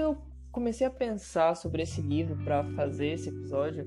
Quando 0.00 0.16
eu 0.16 0.22
comecei 0.50 0.86
a 0.86 0.90
pensar 0.90 1.54
sobre 1.54 1.82
esse 1.82 2.00
livro 2.00 2.34
para 2.42 2.64
fazer 2.72 3.08
esse 3.08 3.28
episódio, 3.28 3.86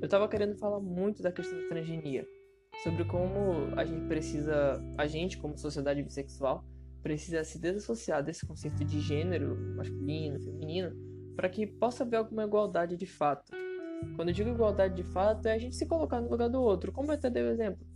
eu 0.00 0.06
estava 0.06 0.26
querendo 0.26 0.56
falar 0.56 0.80
muito 0.80 1.22
da 1.22 1.30
questão 1.30 1.56
da 1.56 1.68
transgenia, 1.68 2.26
sobre 2.82 3.04
como 3.04 3.72
a 3.76 3.84
gente 3.84 4.04
precisa, 4.08 4.82
a 4.98 5.06
gente 5.06 5.38
como 5.38 5.56
sociedade 5.56 6.02
bissexual, 6.02 6.64
precisa 7.00 7.44
se 7.44 7.60
desassociar 7.60 8.24
desse 8.24 8.44
conceito 8.44 8.84
de 8.84 8.98
gênero 8.98 9.56
masculino, 9.76 10.40
feminino, 10.40 10.96
para 11.36 11.48
que 11.48 11.64
possa 11.64 12.02
haver 12.02 12.16
alguma 12.16 12.42
igualdade 12.42 12.96
de 12.96 13.06
fato. 13.06 13.52
Quando 14.16 14.30
eu 14.30 14.34
digo 14.34 14.50
igualdade 14.50 14.96
de 14.96 15.04
fato, 15.04 15.46
é 15.46 15.52
a 15.52 15.58
gente 15.58 15.76
se 15.76 15.86
colocar 15.86 16.20
no 16.20 16.28
lugar 16.28 16.48
do 16.48 16.60
outro. 16.60 16.90
Como 16.90 17.12
eu 17.12 17.14
até 17.14 17.30
dei 17.30 17.44
o 17.44 17.50
exemplo. 17.50 17.86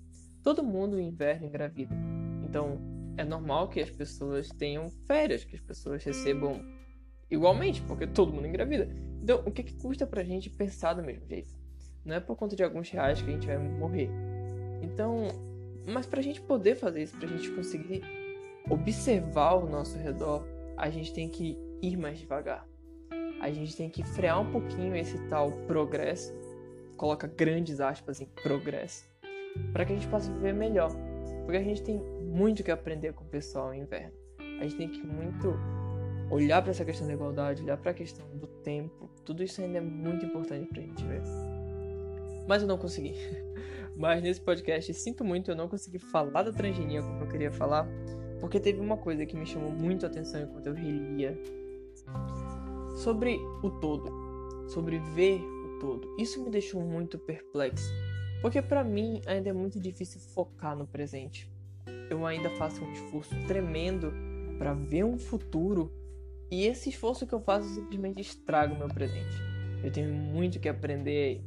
Todo 0.41 0.63
mundo 0.63 0.93
no 0.95 1.03
inverno 1.03 1.49
engravida. 1.49 1.97
Então, 2.45 2.79
é 3.17 3.25
normal 3.25 3.69
que 3.69 3.81
as 3.81 3.91
pessoas 3.91 4.51
tenham 4.51 4.89
férias, 5.09 5.45
que 5.45 5.57
as 5.57 5.63
pessoas 5.63 6.05
recebam 6.05 6.76
igualmente, 7.31 7.83
porque 7.83 8.07
todo 8.07 8.33
mundo 8.33 8.47
engravida. 8.47 8.89
Então, 9.23 9.43
o 9.45 9.51
que, 9.51 9.63
que 9.63 9.75
custa 9.75 10.07
pra 10.07 10.23
gente 10.23 10.51
pensar 10.51 10.95
do 10.95 11.03
mesmo 11.03 11.27
jeito? 11.27 11.53
Não 12.05 12.15
é 12.15 12.21
por 12.21 12.37
conta 12.37 12.55
de 12.55 12.63
alguns 12.63 12.89
reais 12.91 13.21
que 13.21 13.29
a 13.29 13.33
gente 13.33 13.47
vai 13.47 13.59
morrer. 13.59 14.09
Então, 14.83 15.29
mas 15.87 16.07
pra 16.07 16.23
gente 16.23 16.41
poder 16.41 16.77
fazer 16.77 17.03
isso, 17.03 17.17
pra 17.17 17.29
gente 17.29 17.51
conseguir 17.51 18.03
observar 18.71 19.55
o 19.55 19.69
nosso 19.69 19.99
redor, 19.99 20.47
a 20.77 20.89
gente 20.91 21.13
tem 21.13 21.29
que 21.29 21.59
ir 21.83 21.97
mais 21.97 22.19
devagar 22.19 22.67
a 23.41 23.51
gente 23.51 23.77
tem 23.77 23.89
que 23.89 24.03
frear 24.03 24.41
um 24.41 24.51
pouquinho 24.51 24.97
esse 24.97 25.19
tal 25.29 25.51
progresso, 25.67 26.33
coloca 26.97 27.27
grandes 27.27 27.81
aspas 27.81 28.21
em 28.21 28.27
progresso, 28.27 29.05
para 29.73 29.85
que 29.85 29.93
a 29.93 29.97
gente 29.97 30.09
possa 30.09 30.33
viver 30.33 30.55
melhor. 30.55 30.91
Porque 31.45 31.59
a 31.59 31.63
gente 31.63 31.83
tem 31.83 31.99
muito 31.99 32.65
que 32.65 32.71
aprender 32.71 33.13
com 33.13 33.25
o 33.25 33.29
pessoal 33.29 33.69
no 33.69 33.75
inverno. 33.75 34.13
A 34.61 34.65
gente 34.65 34.77
tem 34.77 34.89
que 34.89 35.07
muito 35.07 35.55
olhar 36.31 36.63
para 36.63 36.71
essa 36.71 36.85
questão 36.85 37.07
da 37.07 37.13
igualdade, 37.13 37.63
olhar 37.63 37.77
para 37.77 37.91
a 37.91 37.95
questão 37.95 38.27
do 38.35 38.47
tempo. 38.47 39.09
Tudo 39.25 39.43
isso 39.43 39.61
ainda 39.61 39.79
é 39.79 39.81
muito 39.81 40.25
importante 40.25 40.69
para 40.69 40.81
a 40.81 40.85
gente 40.85 41.05
ver. 41.05 41.23
Mas 42.47 42.63
eu 42.63 42.69
não 42.69 42.79
consegui. 42.79 43.15
Mas 43.97 44.23
nesse 44.23 44.41
podcast, 44.41 44.93
sinto 44.95 45.25
muito, 45.25 45.51
eu 45.51 45.57
não 45.57 45.69
consegui 45.69 45.99
falar 45.99 46.43
da 46.43 46.53
transgenia 46.53 47.03
como 47.03 47.23
eu 47.23 47.29
queria 47.29 47.51
falar, 47.51 47.89
porque 48.41 48.61
teve 48.61 48.79
uma 48.79 48.97
coisa 48.97 49.25
que 49.25 49.37
me 49.37 49.47
chamou 49.47 49.71
muito 49.71 50.05
a 50.05 50.09
atenção 50.09 50.43
enquanto 50.43 50.67
eu 50.67 50.75
relia 50.75 51.39
sobre 52.97 53.39
o 53.63 53.71
todo, 53.71 54.69
sobre 54.69 54.99
ver 54.99 55.41
o 55.41 55.79
todo. 55.79 56.15
Isso 56.19 56.43
me 56.45 56.51
deixou 56.51 56.83
muito 56.83 57.19
perplexo, 57.19 57.91
porque 58.43 58.61
para 58.61 58.85
mim 58.85 59.23
ainda 59.27 59.49
é 59.49 59.53
muito 59.53 59.81
difícil 59.81 60.21
focar 60.21 60.77
no 60.77 60.87
presente. 60.87 61.51
Eu 62.11 62.27
ainda 62.27 62.51
faço 62.51 62.85
um 62.85 62.93
esforço 62.93 63.35
tremendo 63.47 64.13
para 64.59 64.75
ver 64.75 65.05
um 65.05 65.19
futuro 65.19 65.91
e 66.51 66.65
esse 66.65 66.91
esforço 66.91 67.27
que 67.27 67.35
eu 67.35 67.41
faço 67.41 67.69
simplesmente 67.75 68.21
estraga 68.21 68.73
o 68.73 68.79
meu 68.79 68.89
presente. 68.89 69.37
Eu 69.83 69.91
tenho 69.91 70.13
muito 70.13 70.61
que 70.61 70.69
aprender 70.69 71.43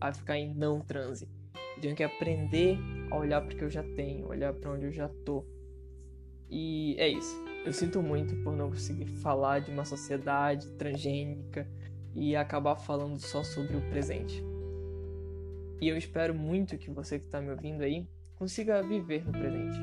a 0.00 0.12
ficar 0.12 0.36
em 0.36 0.54
não 0.54 0.80
transe. 0.80 1.28
Eu 1.76 1.82
tenho 1.82 1.96
que 1.96 2.02
aprender 2.02 2.78
a 3.10 3.16
olhar 3.16 3.40
para 3.40 3.54
o 3.54 3.56
que 3.56 3.64
eu 3.64 3.70
já 3.70 3.82
tenho, 3.82 4.28
olhar 4.28 4.52
para 4.52 4.70
onde 4.70 4.86
eu 4.86 4.92
já 4.92 5.08
tô. 5.24 5.44
E 6.50 6.94
é 6.98 7.08
isso. 7.08 7.34
Eu 7.64 7.72
sinto 7.72 8.02
muito 8.02 8.36
por 8.42 8.54
não 8.54 8.68
conseguir 8.68 9.06
falar 9.06 9.60
de 9.60 9.70
uma 9.70 9.84
sociedade 9.84 10.70
transgênica 10.72 11.66
e 12.14 12.36
acabar 12.36 12.76
falando 12.76 13.18
só 13.18 13.42
sobre 13.42 13.76
o 13.76 13.80
presente. 13.88 14.42
E 15.80 15.88
eu 15.88 15.96
espero 15.96 16.34
muito 16.34 16.76
que 16.76 16.90
você 16.90 17.18
que 17.18 17.24
está 17.24 17.40
me 17.40 17.50
ouvindo 17.50 17.82
aí 17.82 18.06
consiga 18.36 18.82
viver 18.82 19.24
no 19.24 19.32
presente. 19.32 19.78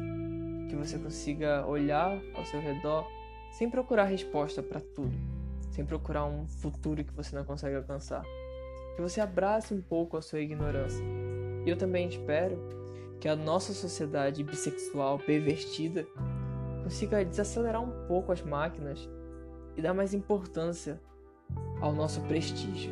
Que 0.69 0.75
você 0.75 0.97
consiga 0.99 1.65
olhar 1.65 2.21
ao 2.35 2.45
seu 2.45 2.61
redor 2.61 3.07
sem 3.51 3.69
procurar 3.69 4.05
resposta 4.05 4.61
para 4.61 4.79
tudo, 4.79 5.13
sem 5.71 5.85
procurar 5.85 6.25
um 6.25 6.47
futuro 6.47 7.03
que 7.03 7.13
você 7.13 7.35
não 7.35 7.43
consegue 7.43 7.75
alcançar. 7.75 8.23
Que 8.95 9.01
você 9.01 9.21
abrace 9.21 9.73
um 9.73 9.81
pouco 9.81 10.17
a 10.17 10.21
sua 10.21 10.39
ignorância. 10.39 11.03
E 11.65 11.69
eu 11.69 11.77
também 11.77 12.07
espero 12.07 12.57
que 13.19 13.27
a 13.27 13.35
nossa 13.35 13.73
sociedade 13.73 14.43
bissexual 14.43 15.19
pervertida 15.19 16.05
consiga 16.83 17.23
desacelerar 17.23 17.81
um 17.81 18.07
pouco 18.07 18.31
as 18.31 18.41
máquinas 18.41 19.07
e 19.75 19.81
dar 19.81 19.93
mais 19.93 20.13
importância 20.13 20.99
ao 21.81 21.93
nosso 21.93 22.21
prestígio 22.21 22.91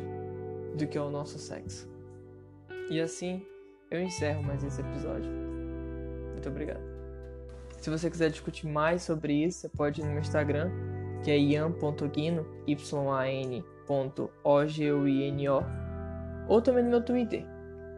do 0.76 0.86
que 0.86 0.96
ao 0.96 1.10
nosso 1.10 1.38
sexo. 1.38 1.88
E 2.90 3.00
assim 3.00 3.44
eu 3.90 4.00
encerro 4.00 4.42
mais 4.42 4.62
esse 4.62 4.80
episódio. 4.80 5.30
Muito 6.32 6.48
obrigado. 6.48 6.87
Se 7.78 7.90
você 7.90 8.10
quiser 8.10 8.30
discutir 8.30 8.66
mais 8.66 9.02
sobre 9.02 9.32
isso, 9.44 9.60
você 9.60 9.68
pode 9.68 10.00
ir 10.00 10.04
no 10.04 10.10
meu 10.10 10.20
Instagram, 10.20 10.70
que 11.22 11.30
é 11.30 11.38
ian.guino, 11.38 12.46
y-a-n.o-g-u-i-n-o, 12.66 13.58
ou 16.48 16.60
também 16.62 16.84
no 16.84 16.90
meu 16.90 17.02
Twitter, 17.02 17.46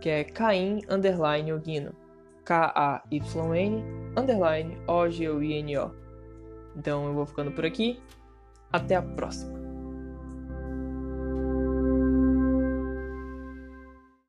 que 0.00 0.08
é 0.08 0.24
caim 0.24 0.80
underline 0.88 1.52
ogino, 1.52 1.92
K-A-Y-N 2.44 3.84
underline 4.16 4.76
O-G-U-I-N-O. 4.86 5.90
Então 6.76 7.06
eu 7.06 7.14
vou 7.14 7.26
ficando 7.26 7.52
por 7.52 7.64
aqui. 7.64 8.00
Até 8.72 8.96
a 8.96 9.02
próxima! 9.02 9.59